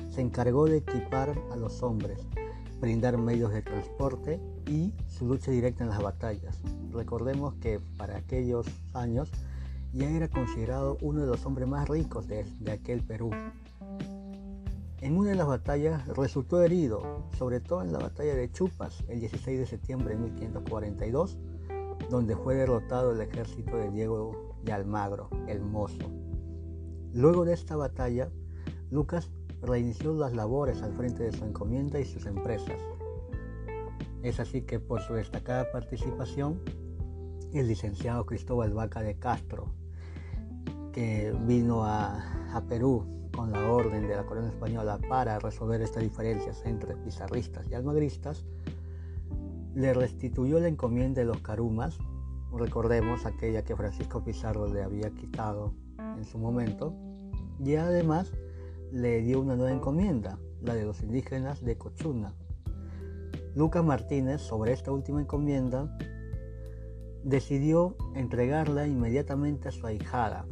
se 0.09 0.21
encargó 0.21 0.67
de 0.67 0.77
equipar 0.77 1.37
a 1.51 1.57
los 1.57 1.83
hombres, 1.83 2.21
brindar 2.81 3.19
medios 3.19 3.53
de 3.53 3.63
transporte 3.63 4.41
y 4.69 4.95
su 5.09 5.27
lucha 5.27 5.51
directa 5.51 5.83
en 5.83 5.91
las 5.91 6.01
batallas. 6.01 6.63
Recordemos 6.93 7.55
que 7.55 7.81
para 7.97 8.17
aquellos 8.17 8.65
años 8.95 9.33
ya 9.93 10.09
era 10.11 10.29
considerado 10.29 10.97
uno 11.01 11.23
de 11.23 11.27
los 11.27 11.45
hombres 11.45 11.67
más 11.67 11.89
ricos 11.89 12.29
de, 12.29 12.47
aquel 12.71 13.03
Perú. 13.03 13.33
En 15.03 15.19
una 15.19 15.31
de 15.31 15.35
las 15.35 15.49
batallas 15.49 16.07
resultó 16.07 16.63
herido, 16.63 17.27
sobre 17.37 17.59
todo 17.59 17.83
en 17.83 17.93
la 17.93 17.99
batalla 17.99 18.37
de 18.37 18.53
Chupas, 18.53 19.03
el 19.09 19.19
16 19.19 19.59
de 19.59 19.67
septiembre 19.67 20.15
de 20.15 20.21
1542, 20.21 21.39
donde 22.09 22.37
fue 22.37 22.55
derrotado 22.55 23.11
el 23.11 23.21
ejército 23.21 23.77
de 23.77 23.91
Diego 23.91 24.55
de 24.63 24.73
Almagro, 24.73 25.29
el 25.49 25.61
Mozo. 25.61 26.09
Luego 27.13 27.45
de 27.45 27.53
esta 27.53 27.75
batalla, 27.75 28.31
Lucas 28.93 29.33
reinició 29.61 30.15
las 30.15 30.35
labores 30.35 30.83
al 30.83 30.93
frente 30.93 31.25
de 31.25 31.33
su 31.33 31.45
encomienda 31.45 31.99
y 31.99 32.05
sus 32.05 32.25
empresas. 32.27 32.81
Es 34.23 34.39
así 34.39 34.63
que 34.63 34.79
por 34.79 35.01
su 35.01 35.15
destacada 35.15 35.73
participación, 35.73 36.61
el 37.53 37.67
licenciado 37.67 38.25
Cristóbal 38.25 38.73
Vaca 38.73 39.03
de 39.03 39.19
Castro, 39.19 39.75
que 40.93 41.35
vino 41.45 41.85
a, 41.85 42.63
Perú 42.69 43.22
con 43.35 43.53
la 43.53 43.71
orden 43.71 44.07
de 44.07 44.17
la 44.17 44.25
corona 44.25 44.49
española 44.49 44.99
para 45.09 45.39
resolver 45.39 45.81
estas 45.81 46.03
diferencias 46.03 46.63
entre 46.65 46.97
pizarristas 46.97 47.67
y 47.71 47.75
almagristas, 47.75 48.45
le 49.75 49.95
restituyó 49.95 50.61
la 50.61 50.69
encomienda 50.69 51.21
de 51.21 51.27
los 51.27 51.39
carumas, 51.39 51.99
recordemos 52.53 53.25
aquella 53.25 53.65
que 53.65 53.75
Francisco 53.75 54.23
Pizarro 54.23 54.73
le 54.73 54.83
había 54.83 55.11
quitado 55.11 55.73
en 55.99 56.25
su 56.25 56.39
momento, 56.39 56.95
y 57.59 57.77
además 57.77 58.33
le 58.93 59.23
dio 59.23 59.41
una 59.41 59.57
nueva 59.57 59.73
encomienda, 59.73 60.39
la 60.61 60.75
de 60.75 60.85
los 60.85 61.03
indígenas 61.03 61.65
de 61.65 61.79
Cochuna. 61.79 62.35
Lucas 63.55 63.85
Martínez, 63.85 64.41
sobre 64.41 64.73
esta 64.73 64.93
última 64.93 65.21
encomienda, 65.21 65.97
decidió 67.25 67.97
entregarla 68.15 68.87
inmediatamente 68.87 69.69
a 69.69 69.73
su 69.73 69.87
ahijada, 69.87 70.47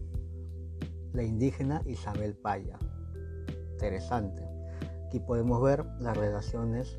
la 1.12 1.22
indígena 1.22 1.82
Isabel 1.86 2.34
Paya. 2.34 2.78
Interesante. 3.72 4.42
Aquí 5.06 5.20
podemos 5.20 5.62
ver 5.62 5.84
las 5.98 6.16
relaciones 6.16 6.98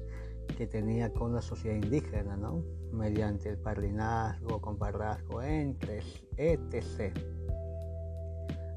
que 0.58 0.68
tenía 0.68 1.14
con 1.14 1.34
la 1.34 1.42
sociedad 1.42 1.76
indígena, 1.76 2.36
¿no? 2.36 2.64
Mediante 2.92 3.50
el 3.50 3.58
parlinazgo, 3.58 4.60
compadrazgo, 4.60 5.42
entre, 5.42 6.02
etc. 6.38 7.18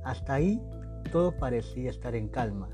Hasta 0.05 0.35
ahí 0.35 0.63
todo 1.11 1.37
parecía 1.37 1.91
estar 1.91 2.15
en 2.15 2.29
calma, 2.29 2.69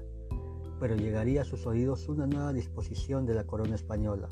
pero 0.79 0.97
llegaría 0.97 1.43
a 1.43 1.45
sus 1.45 1.67
oídos 1.67 2.09
una 2.09 2.27
nueva 2.27 2.53
disposición 2.53 3.27
de 3.27 3.35
la 3.35 3.45
corona 3.45 3.75
española, 3.75 4.29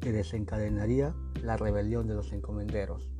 que 0.00 0.12
desencadenaría 0.12 1.14
la 1.42 1.56
rebelión 1.56 2.06
de 2.06 2.14
los 2.14 2.32
encomenderos. 2.32 3.10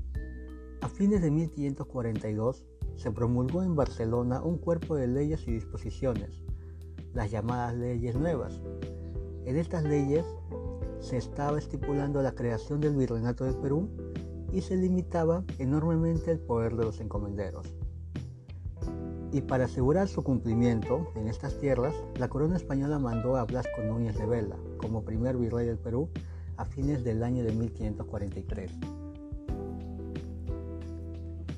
A 0.80 0.88
fines 0.88 1.22
de 1.22 1.30
1542, 1.30 2.66
se 2.96 3.10
promulgó 3.10 3.62
en 3.62 3.76
Barcelona 3.76 4.42
un 4.42 4.58
cuerpo 4.58 4.96
de 4.96 5.06
leyes 5.06 5.46
y 5.46 5.52
disposiciones, 5.52 6.42
las 7.12 7.30
llamadas 7.30 7.74
leyes 7.74 8.16
nuevas. 8.16 8.60
En 9.44 9.56
estas 9.56 9.84
leyes 9.84 10.24
se 11.00 11.16
estaba 11.16 11.58
estipulando 11.58 12.22
la 12.22 12.32
creación 12.32 12.80
del 12.80 12.96
virreinato 12.96 13.44
del 13.44 13.56
Perú 13.56 13.88
y 14.52 14.62
se 14.62 14.76
limitaba 14.76 15.44
enormemente 15.58 16.30
el 16.30 16.38
poder 16.38 16.76
de 16.76 16.84
los 16.84 17.00
encomenderos. 17.00 17.74
Y 19.32 19.40
para 19.40 19.64
asegurar 19.64 20.06
su 20.06 20.22
cumplimiento 20.22 21.10
en 21.16 21.26
estas 21.26 21.58
tierras, 21.58 21.94
la 22.18 22.28
corona 22.28 22.56
española 22.56 23.00
mandó 23.00 23.36
a 23.36 23.44
Blasco 23.44 23.82
Núñez 23.82 24.16
de 24.16 24.26
Vela 24.26 24.56
como 24.78 25.04
primer 25.04 25.36
virrey 25.36 25.66
del 25.66 25.78
Perú 25.78 26.08
a 26.56 26.64
fines 26.64 27.02
del 27.02 27.24
año 27.24 27.42
de 27.42 27.52
1543. 27.52 28.70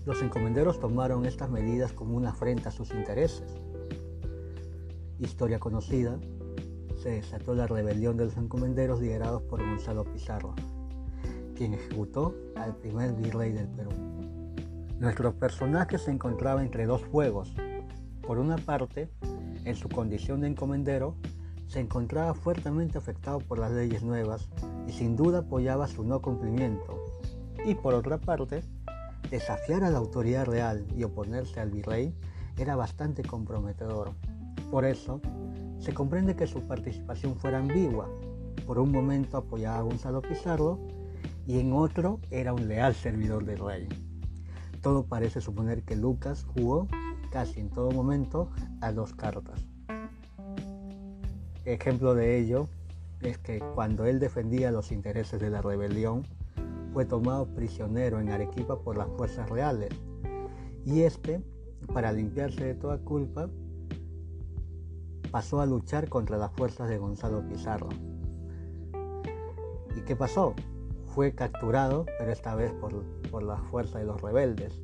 Los 0.06 0.22
encomenderos 0.22 0.78
tomaron 0.78 1.26
estas 1.26 1.50
medidas 1.50 1.92
como 1.92 2.16
una 2.16 2.30
afrenta 2.30 2.68
a 2.68 2.72
sus 2.72 2.92
intereses. 2.92 3.58
Historia 5.18 5.58
conocida, 5.58 6.16
se 7.02 7.10
desató 7.10 7.56
la 7.56 7.66
rebelión 7.66 8.16
de 8.16 8.26
los 8.26 8.36
encomenderos 8.36 9.00
liderados 9.00 9.42
por 9.42 9.58
Gonzalo 9.58 10.04
Pizarro, 10.04 10.54
quien 11.56 11.75
ejecutó 11.75 12.36
al 12.54 12.76
primer 12.76 13.14
virrey 13.14 13.50
del 13.50 13.66
Perú. 13.66 13.90
Nuestro 15.00 15.34
personaje 15.34 15.98
se 15.98 16.12
encontraba 16.12 16.62
entre 16.62 16.86
dos 16.86 17.02
fuegos. 17.02 17.52
Por 18.22 18.38
una 18.38 18.58
parte, 18.58 19.10
en 19.64 19.75
su 19.75 19.88
condición 19.88 20.40
de 20.40 20.46
encomendero, 20.46 21.16
se 21.66 21.80
encontraba 21.80 22.32
fuertemente 22.32 22.96
afectado 22.96 23.40
por 23.40 23.58
las 23.58 23.72
leyes 23.72 24.04
nuevas 24.04 24.48
y 24.86 24.92
sin 24.92 25.16
duda 25.16 25.40
apoyaba 25.40 25.88
su 25.88 26.04
no 26.04 26.22
cumplimiento. 26.22 27.04
Y 27.64 27.75
por 27.75 27.92
otra 27.94 28.18
parte, 28.18 28.62
Desafiar 29.30 29.83
a 29.83 29.90
la 29.90 29.99
autoridad 29.99 30.47
real 30.47 30.87
y 30.97 31.02
oponerse 31.02 31.59
al 31.59 31.71
virrey 31.71 32.14
era 32.56 32.76
bastante 32.76 33.23
comprometedor. 33.23 34.12
Por 34.71 34.85
eso, 34.85 35.21
se 35.80 35.92
comprende 35.92 36.37
que 36.37 36.47
su 36.47 36.61
participación 36.66 37.37
fuera 37.37 37.59
ambigua. 37.59 38.09
por 38.66 38.80
un 38.80 38.90
momento 38.90 39.37
apoyaba 39.37 39.78
a 39.78 39.83
Gonzalo 39.83 40.23
Pizarro 40.23 40.80
y 41.47 41.61
en 41.61 41.73
otro 41.73 42.18
era 42.33 42.52
un 42.52 42.66
leal 42.66 42.95
servidor 42.95 43.45
del 43.45 43.61
rey. 43.61 43.88
Todo 44.83 45.04
parece 45.04 45.40
suponer 45.40 45.83
que 45.85 45.95
Lucas 45.95 46.45
jugó 46.54 46.88
casi 47.30 47.61
en 47.61 47.71
todo 47.71 47.92
momento 47.92 48.50
a 48.80 48.90
dos 48.90 49.14
cartas. 49.14 49.66
Ejemplo 51.64 52.14
de 52.14 52.38
ello 52.38 52.68
es 53.21 53.38
que 53.38 53.61
cuando 53.75 54.06
él 54.06 54.18
defendía 54.18 54.73
los 54.73 54.90
intereses 54.90 55.40
de 55.40 55.50
la 55.50 55.62
rebelión, 55.62 56.25
fue 56.96 57.04
tomado 57.04 57.44
prisionero 57.54 58.20
en 58.20 58.30
Arequipa 58.30 58.78
por 58.80 58.96
las 58.96 59.06
fuerzas 59.18 59.50
reales. 59.50 59.90
Y 60.86 61.02
este, 61.02 61.42
para 61.92 62.10
limpiarse 62.10 62.64
de 62.64 62.74
toda 62.74 62.96
culpa, 62.96 63.50
pasó 65.30 65.60
a 65.60 65.66
luchar 65.66 66.08
contra 66.08 66.38
las 66.38 66.52
fuerzas 66.52 66.88
de 66.88 66.96
Gonzalo 66.96 67.46
Pizarro. 67.46 67.90
¿Y 69.94 70.00
qué 70.06 70.16
pasó? 70.16 70.54
Fue 71.14 71.34
capturado, 71.34 72.06
pero 72.18 72.32
esta 72.32 72.54
vez 72.54 72.72
por, 72.72 73.04
por 73.30 73.42
las 73.42 73.60
fuerzas 73.64 74.00
de 74.00 74.06
los 74.06 74.22
rebeldes, 74.22 74.82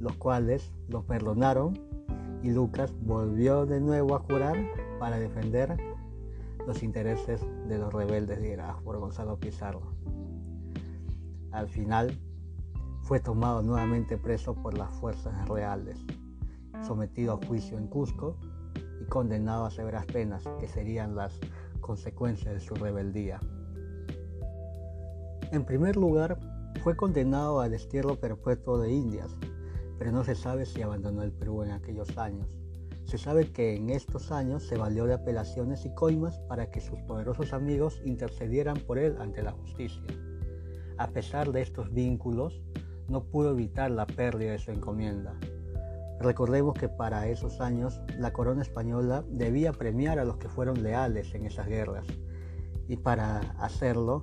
los 0.00 0.16
cuales 0.16 0.72
lo 0.88 1.04
perdonaron 1.04 1.78
y 2.42 2.50
Lucas 2.50 2.92
volvió 3.02 3.66
de 3.66 3.80
nuevo 3.80 4.16
a 4.16 4.18
jurar 4.18 4.56
para 4.98 5.20
defender 5.20 5.76
los 6.66 6.82
intereses 6.82 7.40
de 7.68 7.78
los 7.78 7.94
rebeldes 7.94 8.40
liderados 8.40 8.82
por 8.82 8.98
Gonzalo 8.98 9.38
Pizarro. 9.38 9.94
Al 11.54 11.68
final 11.68 12.18
fue 13.02 13.20
tomado 13.20 13.62
nuevamente 13.62 14.18
preso 14.18 14.56
por 14.56 14.76
las 14.76 14.92
fuerzas 14.96 15.48
reales, 15.48 16.04
sometido 16.84 17.34
a 17.34 17.46
juicio 17.46 17.78
en 17.78 17.86
Cusco 17.86 18.36
y 19.00 19.04
condenado 19.04 19.64
a 19.64 19.70
severas 19.70 20.04
penas 20.06 20.42
que 20.58 20.66
serían 20.66 21.14
las 21.14 21.38
consecuencias 21.80 22.54
de 22.54 22.60
su 22.60 22.74
rebeldía. 22.74 23.38
En 25.52 25.64
primer 25.64 25.94
lugar, 25.96 26.40
fue 26.82 26.96
condenado 26.96 27.60
a 27.60 27.68
destierro 27.68 28.18
perpetuo 28.18 28.80
de 28.80 28.90
Indias, 28.90 29.36
pero 29.96 30.10
no 30.10 30.24
se 30.24 30.34
sabe 30.34 30.66
si 30.66 30.82
abandonó 30.82 31.22
el 31.22 31.30
Perú 31.30 31.62
en 31.62 31.70
aquellos 31.70 32.18
años. 32.18 32.48
Se 33.04 33.16
sabe 33.16 33.52
que 33.52 33.76
en 33.76 33.90
estos 33.90 34.32
años 34.32 34.66
se 34.66 34.76
valió 34.76 35.06
de 35.06 35.14
apelaciones 35.14 35.84
y 35.84 35.94
coimas 35.94 36.40
para 36.48 36.72
que 36.72 36.80
sus 36.80 36.98
poderosos 37.02 37.52
amigos 37.52 38.02
intercedieran 38.04 38.78
por 38.78 38.98
él 38.98 39.14
ante 39.20 39.40
la 39.40 39.52
justicia. 39.52 40.02
A 40.96 41.08
pesar 41.08 41.52
de 41.52 41.62
estos 41.62 41.92
vínculos, 41.92 42.62
no 43.08 43.24
pudo 43.24 43.50
evitar 43.50 43.90
la 43.90 44.06
pérdida 44.06 44.52
de 44.52 44.58
su 44.58 44.70
encomienda. 44.70 45.34
Recordemos 46.20 46.74
que 46.74 46.88
para 46.88 47.28
esos 47.28 47.60
años 47.60 48.00
la 48.18 48.32
corona 48.32 48.62
española 48.62 49.24
debía 49.28 49.72
premiar 49.72 50.18
a 50.18 50.24
los 50.24 50.36
que 50.36 50.48
fueron 50.48 50.82
leales 50.82 51.34
en 51.34 51.44
esas 51.44 51.66
guerras 51.66 52.06
y 52.88 52.96
para 52.96 53.40
hacerlo 53.58 54.22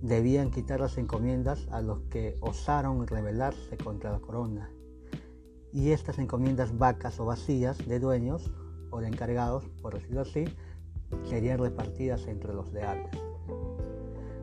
debían 0.00 0.50
quitar 0.50 0.80
las 0.80 0.96
encomiendas 0.96 1.66
a 1.70 1.82
los 1.82 2.02
que 2.10 2.38
osaron 2.40 3.06
rebelarse 3.06 3.76
contra 3.76 4.12
la 4.12 4.20
corona 4.20 4.70
y 5.72 5.90
estas 5.90 6.18
encomiendas 6.18 6.76
vacas 6.78 7.20
o 7.20 7.26
vacías 7.26 7.78
de 7.86 7.98
dueños 7.98 8.50
o 8.90 9.00
de 9.00 9.08
encargados, 9.08 9.64
por 9.82 9.94
decirlo 9.94 10.22
así, 10.22 10.44
serían 11.24 11.58
repartidas 11.58 12.26
entre 12.26 12.54
los 12.54 12.72
leales. 12.72 13.27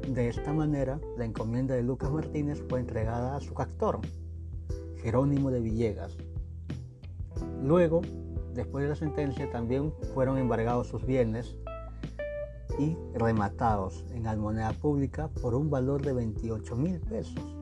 De 0.08 0.30
esta 0.30 0.54
manera, 0.54 1.00
la 1.18 1.26
encomienda 1.26 1.76
de 1.76 1.84
Lucas 1.84 2.12
Martínez 2.12 2.64
fue 2.70 2.80
entregada 2.80 3.36
a 3.36 3.42
su 3.42 3.54
captor, 3.54 4.00
Jerónimo 4.98 5.52
de 5.52 5.60
Villegas. 5.60 6.18
Luego, 7.62 8.02
después 8.54 8.84
de 8.84 8.90
la 8.90 8.96
sentencia, 8.96 9.50
también 9.52 9.94
fueron 10.14 10.38
embargados 10.38 10.88
sus 10.88 11.06
bienes 11.06 11.56
y 12.78 12.96
rematados 13.14 14.06
en 14.14 14.28
almoneda 14.28 14.74
pública 14.74 15.30
por 15.42 15.56
un 15.56 15.70
valor 15.70 16.02
de 16.02 16.14
28 16.14 16.76
mil 16.76 17.00
pesos 17.00 17.56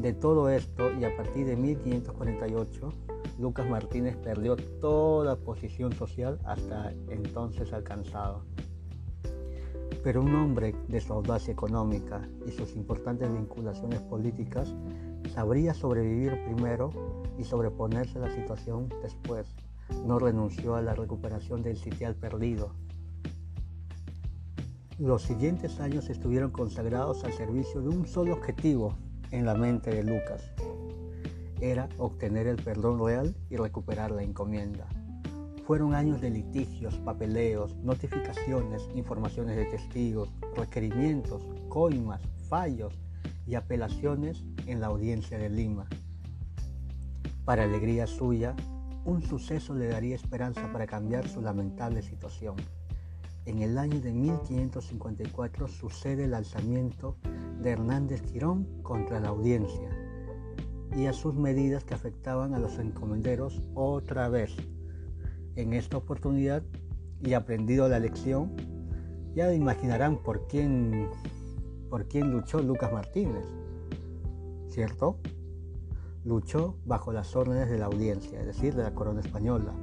de 0.00 0.14
todo 0.14 0.48
esto 0.48 0.90
y 0.98 1.04
a 1.04 1.14
partir 1.14 1.46
de 1.46 1.56
1548, 1.56 2.92
Lucas 3.38 3.68
Martínez 3.68 4.16
perdió 4.16 4.56
toda 4.56 5.36
posición 5.36 5.92
social 5.92 6.38
hasta 6.44 6.92
entonces 7.08 7.72
alcanzado. 7.72 8.44
Pero 10.02 10.22
un 10.22 10.34
hombre 10.34 10.74
de 10.88 11.00
su 11.00 11.12
audacia 11.12 11.52
económica 11.52 12.28
y 12.46 12.52
sus 12.52 12.74
importantes 12.74 13.30
vinculaciones 13.32 14.00
políticas 14.00 14.74
sabría 15.34 15.74
sobrevivir 15.74 16.42
primero 16.44 16.90
y 17.38 17.44
sobreponerse 17.44 18.18
a 18.18 18.22
la 18.22 18.34
situación 18.34 18.88
después. 19.02 19.54
No 20.06 20.18
renunció 20.18 20.74
a 20.76 20.82
la 20.82 20.94
recuperación 20.94 21.62
del 21.62 21.76
sitial 21.76 22.14
perdido. 22.14 22.74
Los 24.98 25.22
siguientes 25.22 25.80
años 25.80 26.10
estuvieron 26.10 26.50
consagrados 26.50 27.24
al 27.24 27.32
servicio 27.32 27.80
de 27.80 27.88
un 27.88 28.06
solo 28.06 28.34
objetivo, 28.34 28.94
en 29.30 29.46
la 29.46 29.54
mente 29.54 29.90
de 29.90 30.02
Lucas. 30.02 30.52
Era 31.60 31.88
obtener 31.98 32.46
el 32.46 32.56
perdón 32.56 33.04
real 33.04 33.34
y 33.48 33.56
recuperar 33.56 34.10
la 34.10 34.22
encomienda. 34.22 34.88
Fueron 35.70 35.94
años 35.94 36.20
de 36.20 36.30
litigios, 36.30 36.96
papeleos, 36.96 37.76
notificaciones, 37.76 38.88
informaciones 38.96 39.54
de 39.54 39.66
testigos, 39.66 40.28
requerimientos, 40.56 41.46
coimas, 41.68 42.20
fallos 42.48 42.98
y 43.46 43.54
apelaciones 43.54 44.42
en 44.66 44.80
la 44.80 44.88
audiencia 44.88 45.38
de 45.38 45.48
Lima. 45.48 45.86
Para 47.44 47.62
alegría 47.62 48.08
suya, 48.08 48.56
un 49.04 49.22
suceso 49.22 49.72
le 49.76 49.86
daría 49.86 50.16
esperanza 50.16 50.72
para 50.72 50.88
cambiar 50.88 51.28
su 51.28 51.40
lamentable 51.40 52.02
situación. 52.02 52.56
En 53.46 53.62
el 53.62 53.78
año 53.78 54.00
de 54.00 54.10
1554 54.10 55.68
sucede 55.68 56.24
el 56.24 56.34
alzamiento 56.34 57.16
de 57.62 57.70
Hernández 57.70 58.22
Quirón 58.22 58.82
contra 58.82 59.20
la 59.20 59.28
audiencia 59.28 59.88
y 60.96 61.06
a 61.06 61.12
sus 61.12 61.36
medidas 61.36 61.84
que 61.84 61.94
afectaban 61.94 62.54
a 62.54 62.58
los 62.58 62.76
encomenderos 62.80 63.62
otra 63.76 64.28
vez. 64.28 64.56
En 65.56 65.72
esta 65.72 65.96
oportunidad, 65.96 66.62
y 67.22 67.34
aprendido 67.34 67.88
la 67.88 67.98
lección, 67.98 68.52
ya 69.34 69.52
imaginarán 69.52 70.22
por 70.22 70.46
quién, 70.48 71.08
por 71.88 72.08
quién 72.08 72.30
luchó 72.30 72.60
Lucas 72.60 72.92
Martínez, 72.92 73.44
¿cierto? 74.68 75.18
Luchó 76.24 76.76
bajo 76.84 77.12
las 77.12 77.36
órdenes 77.36 77.68
de 77.68 77.78
la 77.78 77.86
audiencia, 77.86 78.40
es 78.40 78.46
decir, 78.46 78.74
de 78.74 78.82
la 78.82 78.94
corona 78.94 79.20
española. 79.20 79.74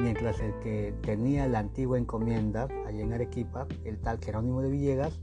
Mientras 0.00 0.40
el 0.40 0.58
que 0.60 0.94
tenía 1.02 1.46
la 1.48 1.58
antigua 1.58 1.98
encomienda 1.98 2.66
allí 2.86 3.02
en 3.02 3.12
Arequipa, 3.12 3.66
el 3.84 4.00
tal 4.00 4.18
Jerónimo 4.18 4.62
de 4.62 4.70
Villegas, 4.70 5.20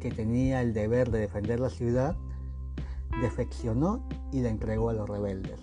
que 0.00 0.10
tenía 0.10 0.62
el 0.62 0.72
deber 0.72 1.10
de 1.10 1.18
defender 1.18 1.58
la 1.58 1.70
ciudad, 1.70 2.16
defeccionó 3.20 4.08
y 4.32 4.40
la 4.40 4.50
entregó 4.50 4.90
a 4.90 4.92
los 4.92 5.08
rebeldes. 5.08 5.60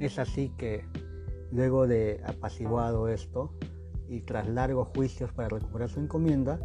Es 0.00 0.18
así 0.18 0.50
que, 0.56 0.84
luego 1.52 1.86
de 1.86 2.20
apaciguado 2.24 3.08
esto 3.08 3.52
y 4.08 4.20
tras 4.22 4.48
largos 4.48 4.88
juicios 4.94 5.32
para 5.32 5.48
recuperar 5.48 5.88
su 5.88 6.00
encomienda, 6.00 6.60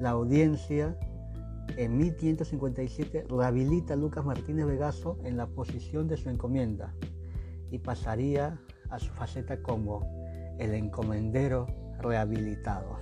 la 0.00 0.10
audiencia 0.10 0.96
en 1.76 1.96
1557 1.96 3.26
rehabilita 3.28 3.94
a 3.94 3.96
Lucas 3.96 4.24
Martínez 4.24 4.66
Vegaso 4.66 5.18
en 5.24 5.36
la 5.36 5.46
posición 5.46 6.08
de 6.08 6.16
su 6.16 6.28
encomienda 6.28 6.94
y 7.70 7.78
pasaría 7.78 8.60
a 8.90 8.98
su 8.98 9.12
faceta 9.12 9.62
como 9.62 10.06
el 10.58 10.74
encomendero 10.74 11.66
rehabilitado. 11.98 12.98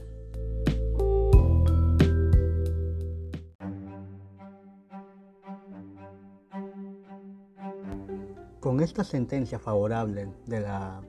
Con 8.61 8.81
esta 8.81 9.03
sentencia 9.03 9.59
favorable 9.59 10.29
de 10.47 10.61
la 10.61 11.03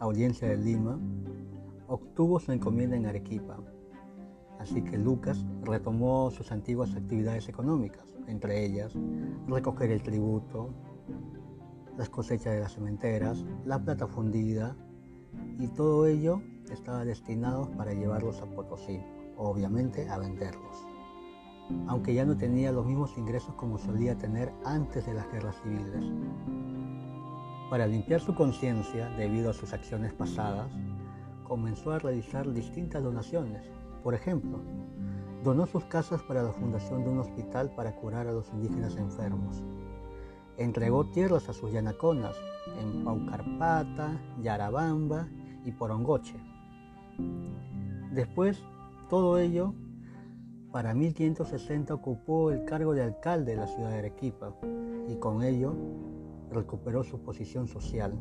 audiencia 0.00 0.48
de 0.48 0.56
Lima, 0.56 0.98
obtuvo 1.86 2.40
su 2.40 2.52
encomienda 2.52 2.96
en 2.96 3.06
Arequipa. 3.06 3.58
Así 4.58 4.82
que 4.82 4.98
Lucas 4.98 5.44
retomó 5.62 6.30
sus 6.30 6.50
antiguas 6.52 6.94
actividades 6.94 7.48
económicas, 7.48 8.16
entre 8.26 8.64
ellas 8.64 8.92
recoger 9.46 9.90
el 9.90 10.02
tributo, 10.02 10.70
las 11.96 12.08
cosechas 12.08 12.54
de 12.54 12.60
las 12.60 12.74
cementeras, 12.74 13.44
la 13.64 13.82
plata 13.82 14.06
fundida, 14.06 14.76
y 15.58 15.68
todo 15.68 16.06
ello 16.06 16.42
estaba 16.70 17.04
destinado 17.04 17.70
para 17.76 17.92
llevarlos 17.92 18.40
a 18.40 18.46
Potosí, 18.46 19.00
obviamente 19.36 20.08
a 20.08 20.18
venderlos, 20.18 20.86
aunque 21.86 22.14
ya 22.14 22.24
no 22.24 22.36
tenía 22.36 22.72
los 22.72 22.86
mismos 22.86 23.16
ingresos 23.16 23.54
como 23.54 23.78
solía 23.78 24.16
tener 24.16 24.52
antes 24.64 25.06
de 25.06 25.14
las 25.14 25.30
guerras 25.32 25.56
civiles. 25.62 26.04
Para 27.70 27.86
limpiar 27.86 28.20
su 28.20 28.34
conciencia 28.34 29.08
debido 29.10 29.48
a 29.48 29.54
sus 29.54 29.72
acciones 29.72 30.12
pasadas, 30.12 30.68
comenzó 31.44 31.92
a 31.92 32.00
realizar 32.00 32.52
distintas 32.52 33.00
donaciones. 33.00 33.62
Por 34.02 34.12
ejemplo, 34.12 34.58
donó 35.44 35.66
sus 35.66 35.84
casas 35.84 36.20
para 36.22 36.42
la 36.42 36.50
fundación 36.50 37.04
de 37.04 37.10
un 37.10 37.20
hospital 37.20 37.70
para 37.76 37.94
curar 37.94 38.26
a 38.26 38.32
los 38.32 38.50
indígenas 38.50 38.96
enfermos. 38.96 39.62
Entregó 40.56 41.06
tierras 41.10 41.48
a 41.48 41.52
sus 41.52 41.70
yanaconas 41.70 42.34
en 42.80 43.04
Paucarpata, 43.04 44.20
Yarabamba 44.42 45.28
y 45.64 45.70
Porongoche. 45.70 46.40
Después, 48.10 48.64
todo 49.08 49.38
ello, 49.38 49.74
para 50.72 50.92
1560 50.92 51.94
ocupó 51.94 52.50
el 52.50 52.64
cargo 52.64 52.94
de 52.94 53.04
alcalde 53.04 53.52
de 53.52 53.58
la 53.58 53.68
ciudad 53.68 53.90
de 53.90 53.98
Arequipa 53.98 54.56
y 55.08 55.14
con 55.16 55.44
ello 55.44 55.76
recuperó 56.50 57.02
su 57.02 57.20
posición 57.20 57.68
social. 57.68 58.14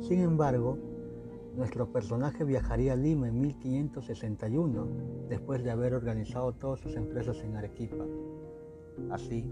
Sin 0.00 0.20
embargo, 0.20 0.78
nuestro 1.56 1.92
personaje 1.92 2.44
viajaría 2.44 2.94
a 2.94 2.96
Lima 2.96 3.28
en 3.28 3.40
1561, 3.40 4.86
después 5.28 5.62
de 5.62 5.70
haber 5.70 5.94
organizado 5.94 6.52
todas 6.52 6.80
sus 6.80 6.96
empresas 6.96 7.42
en 7.42 7.56
Arequipa. 7.56 8.04
Así, 9.10 9.48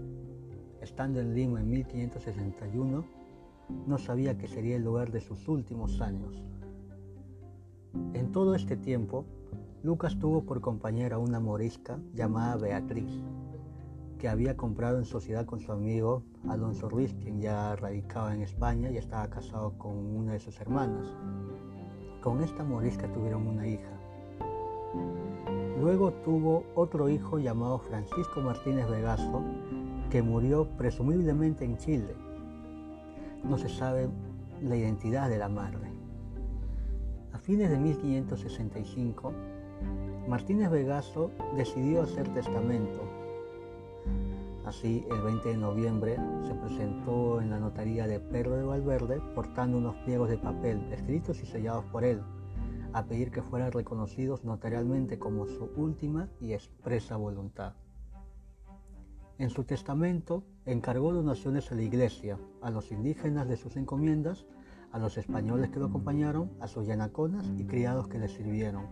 estando 0.81 1.19
en 1.19 1.33
Lima 1.33 1.61
en 1.61 1.69
1561, 1.69 3.05
no 3.87 3.97
sabía 3.97 4.37
que 4.37 4.47
sería 4.47 4.75
el 4.75 4.83
lugar 4.83 5.11
de 5.11 5.21
sus 5.21 5.47
últimos 5.47 6.01
años. 6.01 6.43
En 8.13 8.31
todo 8.31 8.55
este 8.55 8.75
tiempo, 8.75 9.25
Lucas 9.83 10.17
tuvo 10.19 10.43
por 10.43 10.61
compañera 10.61 11.17
una 11.17 11.39
morisca 11.39 11.99
llamada 12.13 12.57
Beatriz, 12.57 13.23
que 14.23 14.29
había 14.29 14.55
comprado 14.55 14.99
en 14.99 15.03
sociedad 15.03 15.45
con 15.45 15.59
su 15.59 15.73
amigo 15.73 16.23
Alonso 16.47 16.87
Ruiz, 16.87 17.13
quien 17.21 17.41
ya 17.41 17.75
radicaba 17.75 18.33
en 18.33 18.41
España 18.41 18.89
y 18.89 18.95
estaba 18.95 19.27
casado 19.27 19.77
con 19.77 19.97
una 19.97 20.31
de 20.31 20.39
sus 20.39 20.61
hermanas. 20.61 21.09
Con 22.21 22.41
esta 22.41 22.63
morisca 22.63 23.11
tuvieron 23.11 23.45
una 23.45 23.67
hija. 23.67 23.91
Luego 25.77 26.13
tuvo 26.23 26.63
otro 26.73 27.09
hijo 27.09 27.37
llamado 27.37 27.79
Francisco 27.79 28.39
Martínez 28.39 28.89
Vegaso, 28.89 29.43
que 30.09 30.21
murió 30.21 30.69
presumiblemente 30.77 31.65
en 31.65 31.75
Chile. 31.75 32.15
No 33.43 33.57
se 33.57 33.67
sabe 33.67 34.07
la 34.61 34.77
identidad 34.77 35.27
de 35.27 35.37
la 35.37 35.49
madre. 35.49 35.91
A 37.33 37.39
fines 37.39 37.69
de 37.69 37.77
1565, 37.77 39.33
Martínez 40.29 40.69
Vegaso 40.71 41.29
decidió 41.57 42.03
hacer 42.03 42.33
testamento. 42.33 43.12
Así, 44.65 45.05
el 45.11 45.21
20 45.21 45.49
de 45.49 45.57
noviembre 45.57 46.15
se 46.47 46.55
presentó 46.55 47.41
en 47.41 47.49
la 47.49 47.59
notaría 47.59 48.07
de 48.07 48.21
Pedro 48.21 48.55
de 48.55 48.63
Valverde 48.63 49.21
portando 49.35 49.77
unos 49.77 49.95
pliegos 50.05 50.29
de 50.29 50.37
papel 50.37 50.81
escritos 50.93 51.43
y 51.43 51.45
sellados 51.45 51.83
por 51.85 52.05
él, 52.05 52.21
a 52.93 53.03
pedir 53.03 53.29
que 53.29 53.41
fueran 53.41 53.73
reconocidos 53.73 54.45
notarialmente 54.45 55.19
como 55.19 55.47
su 55.47 55.69
última 55.75 56.29
y 56.39 56.53
expresa 56.53 57.17
voluntad. 57.17 57.73
En 59.37 59.49
su 59.49 59.65
testamento 59.65 60.45
encargó 60.65 61.11
donaciones 61.11 61.69
a 61.71 61.75
la 61.75 61.81
iglesia, 61.81 62.39
a 62.61 62.69
los 62.69 62.91
indígenas 62.93 63.49
de 63.49 63.57
sus 63.57 63.75
encomiendas, 63.75 64.45
a 64.93 64.99
los 64.99 65.17
españoles 65.17 65.71
que 65.71 65.79
lo 65.79 65.87
acompañaron, 65.87 66.51
a 66.61 66.67
sus 66.67 66.87
yanaconas 66.87 67.51
y 67.57 67.65
criados 67.65 68.07
que 68.07 68.19
le 68.19 68.29
sirvieron. 68.29 68.85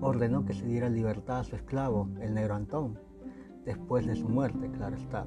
Ordenó 0.00 0.44
que 0.44 0.54
se 0.54 0.66
diera 0.66 0.88
libertad 0.88 1.40
a 1.40 1.44
su 1.44 1.56
esclavo, 1.56 2.08
el 2.20 2.34
negro 2.34 2.54
Antón, 2.54 3.05
después 3.66 4.06
de 4.06 4.16
su 4.16 4.28
muerte, 4.28 4.70
claro 4.70 4.96
está. 4.96 5.26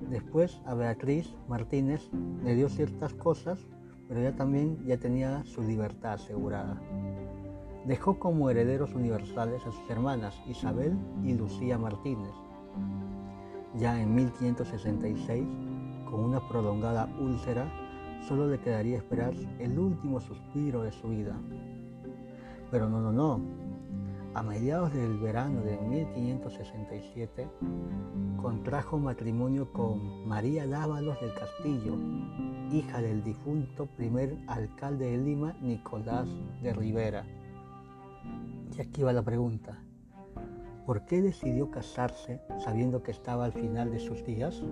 Después 0.00 0.60
a 0.66 0.74
Beatriz 0.74 1.32
Martínez 1.48 2.10
le 2.42 2.56
dio 2.56 2.68
ciertas 2.68 3.14
cosas, 3.14 3.64
pero 4.08 4.20
ella 4.20 4.34
también 4.34 4.84
ya 4.84 4.96
tenía 4.96 5.44
su 5.44 5.62
libertad 5.62 6.14
asegurada. 6.14 6.80
Dejó 7.86 8.18
como 8.18 8.50
herederos 8.50 8.94
universales 8.94 9.64
a 9.66 9.70
sus 9.70 9.90
hermanas 9.90 10.40
Isabel 10.48 10.96
y 11.22 11.34
Lucía 11.34 11.78
Martínez, 11.78 12.32
ya 13.74 14.00
en 14.00 14.14
1566, 14.14 15.48
con 16.10 16.20
una 16.20 16.46
prolongada 16.48 17.08
úlcera, 17.20 17.70
solo 18.28 18.46
le 18.48 18.58
quedaría 18.60 18.96
esperar 18.96 19.34
el 19.58 19.78
último 19.78 20.20
suspiro 20.20 20.82
de 20.82 20.92
su 20.92 21.08
vida. 21.08 21.34
Pero 22.70 22.88
no, 22.88 23.00
no, 23.00 23.12
no. 23.12 23.40
A 24.34 24.42
mediados 24.42 24.94
del 24.94 25.18
verano 25.18 25.60
de 25.60 25.76
1567, 25.76 27.50
contrajo 28.40 28.98
matrimonio 28.98 29.70
con 29.70 30.26
María 30.26 30.66
Dávalos 30.66 31.20
del 31.20 31.34
Castillo, 31.34 31.98
hija 32.72 33.02
del 33.02 33.22
difunto 33.22 33.84
primer 33.84 34.38
alcalde 34.46 35.10
de 35.10 35.18
Lima, 35.18 35.54
Nicolás 35.60 36.30
de 36.62 36.72
Rivera. 36.72 37.26
Y 38.74 38.80
aquí 38.80 39.02
va 39.02 39.12
la 39.12 39.22
pregunta. 39.22 39.84
¿Por 40.86 41.04
qué 41.04 41.20
decidió 41.20 41.70
casarse 41.70 42.40
sabiendo 42.64 43.02
que 43.02 43.10
estaba 43.10 43.44
al 43.44 43.52
final 43.52 43.90
de 43.90 43.98
sus 43.98 44.24
días? 44.24 44.62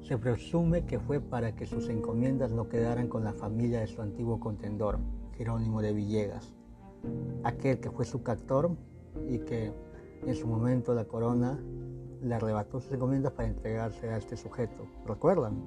Se 0.00 0.16
presume 0.16 0.86
que 0.86 0.98
fue 0.98 1.20
para 1.20 1.54
que 1.54 1.66
sus 1.66 1.90
encomiendas 1.90 2.50
no 2.50 2.70
quedaran 2.70 3.08
con 3.08 3.22
la 3.22 3.34
familia 3.34 3.80
de 3.80 3.86
su 3.86 4.00
antiguo 4.00 4.40
contendor, 4.40 4.98
Jerónimo 5.36 5.82
de 5.82 5.92
Villegas, 5.92 6.54
aquel 7.42 7.80
que 7.80 7.90
fue 7.90 8.04
su 8.04 8.22
captor 8.22 8.70
y 9.28 9.38
que 9.40 9.72
en 10.26 10.34
su 10.34 10.46
momento 10.46 10.94
la 10.94 11.04
corona 11.04 11.58
le 12.22 12.34
arrebató 12.34 12.80
sus 12.80 12.92
encomiendas 12.92 13.32
para 13.32 13.48
entregarse 13.48 14.08
a 14.08 14.16
este 14.16 14.36
sujeto. 14.36 14.86
¿Recuerdan? 15.06 15.62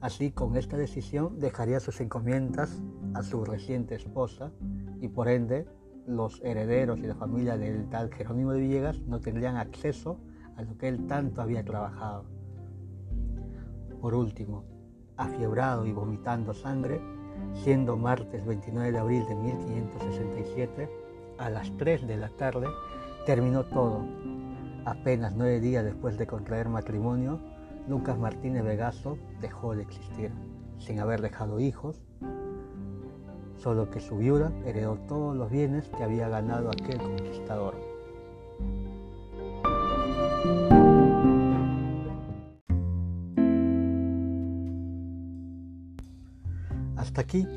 Así, 0.00 0.30
con 0.30 0.56
esta 0.56 0.76
decisión 0.76 1.38
dejaría 1.38 1.80
sus 1.80 2.00
encomiendas 2.00 2.82
a 3.14 3.22
su 3.22 3.44
reciente 3.44 3.94
esposa 3.94 4.52
y 5.00 5.08
por 5.08 5.28
ende 5.28 5.66
los 6.06 6.40
herederos 6.42 7.00
y 7.00 7.06
la 7.06 7.14
familia 7.14 7.56
del 7.58 7.88
tal 7.88 8.12
Jerónimo 8.12 8.52
de 8.52 8.60
Villegas 8.60 9.00
no 9.00 9.20
tendrían 9.20 9.56
acceso 9.56 10.18
a 10.56 10.62
lo 10.62 10.76
que 10.78 10.88
él 10.88 11.06
tanto 11.06 11.42
había 11.42 11.64
trabajado. 11.64 12.24
Por 14.00 14.14
último, 14.14 14.64
afiebrado 15.16 15.86
y 15.86 15.92
vomitando 15.92 16.54
sangre, 16.54 17.00
siendo 17.62 17.96
martes 17.96 18.44
29 18.44 18.92
de 18.92 18.98
abril 18.98 19.26
de 19.26 19.34
1567, 19.34 20.88
a 21.38 21.50
las 21.50 21.70
3 21.76 22.06
de 22.06 22.16
la 22.16 22.28
tarde, 22.30 22.66
terminó 23.26 23.64
todo. 23.64 24.04
Apenas 24.84 25.34
nueve 25.34 25.60
días 25.60 25.84
después 25.84 26.16
de 26.16 26.26
contraer 26.26 26.68
matrimonio, 26.68 27.40
Lucas 27.88 28.18
Martínez 28.18 28.64
Vegaso 28.64 29.18
dejó 29.40 29.74
de 29.74 29.82
existir, 29.82 30.30
sin 30.78 31.00
haber 31.00 31.20
dejado 31.20 31.60
hijos, 31.60 32.02
solo 33.56 33.90
que 33.90 34.00
su 34.00 34.16
viuda 34.18 34.52
heredó 34.64 34.96
todos 35.08 35.36
los 35.36 35.50
bienes 35.50 35.88
que 35.88 36.04
había 36.04 36.28
ganado 36.28 36.70
aquel 36.70 36.98
conquistador. 36.98 37.95
Hasta 47.16 47.24
aquí, 47.24 47.48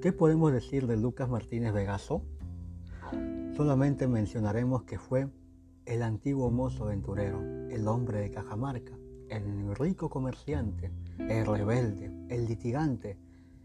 ¿qué 0.00 0.10
podemos 0.10 0.54
decir 0.54 0.86
de 0.86 0.96
Lucas 0.96 1.28
Martínez 1.28 1.74
Vegaso? 1.74 2.22
Solamente 3.54 4.08
mencionaremos 4.08 4.84
que 4.84 4.98
fue 4.98 5.28
el 5.84 6.02
antiguo 6.02 6.50
mozo 6.50 6.84
aventurero, 6.84 7.42
el 7.68 7.86
hombre 7.86 8.20
de 8.20 8.30
Cajamarca, 8.30 8.96
el 9.28 9.76
rico 9.76 10.08
comerciante, 10.08 10.90
el 11.18 11.44
rebelde, 11.44 12.10
el 12.30 12.46
litigante, 12.46 13.18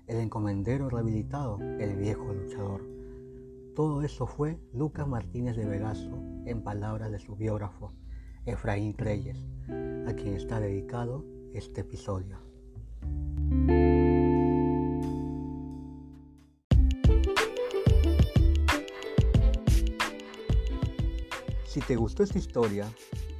el 0.05 0.17
encomendero 0.17 0.89
rehabilitado, 0.89 1.59
el 1.61 1.95
viejo 1.95 2.33
luchador. 2.33 2.81
Todo 3.73 4.01
eso 4.01 4.27
fue 4.27 4.59
Lucas 4.73 5.07
Martínez 5.07 5.55
de 5.55 5.63
Vegaso, 5.63 6.11
en 6.45 6.61
palabras 6.61 7.09
de 7.09 7.19
su 7.19 7.37
biógrafo, 7.37 7.93
Efraín 8.45 8.97
Reyes, 8.97 9.37
a 9.69 10.13
quien 10.13 10.33
está 10.33 10.59
dedicado 10.59 11.23
este 11.53 11.79
episodio. 11.79 12.44
Te 21.87 21.95
gustó 21.95 22.23
esta 22.23 22.39
historia, 22.39 22.87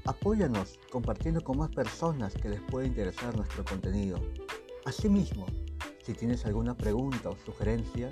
apóyanos 0.05 0.79
compartiendo 0.91 1.41
con 1.41 1.57
más 1.57 1.71
personas 1.71 2.33
que 2.35 2.49
les 2.49 2.61
pueda 2.61 2.85
interesar 2.85 3.35
nuestro 3.35 3.65
contenido. 3.65 4.19
Asimismo, 4.85 5.47
si 6.03 6.13
tienes 6.13 6.45
alguna 6.45 6.77
pregunta 6.77 7.29
o 7.29 7.37
sugerencia, 7.37 8.09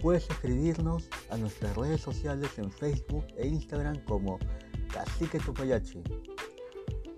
puedes 0.00 0.30
escribirnos 0.30 1.08
a 1.30 1.36
nuestras 1.36 1.76
redes 1.76 2.00
sociales 2.00 2.50
en 2.58 2.70
Facebook 2.70 3.26
e 3.36 3.48
Instagram 3.48 4.04
como 4.04 4.38
Cacique 4.92 5.40
Tupayachi. 5.40 6.02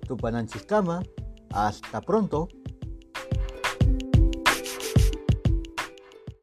Tupananchiscama, 0.07 1.03
hasta 1.51 2.01
pronto. 2.01 2.49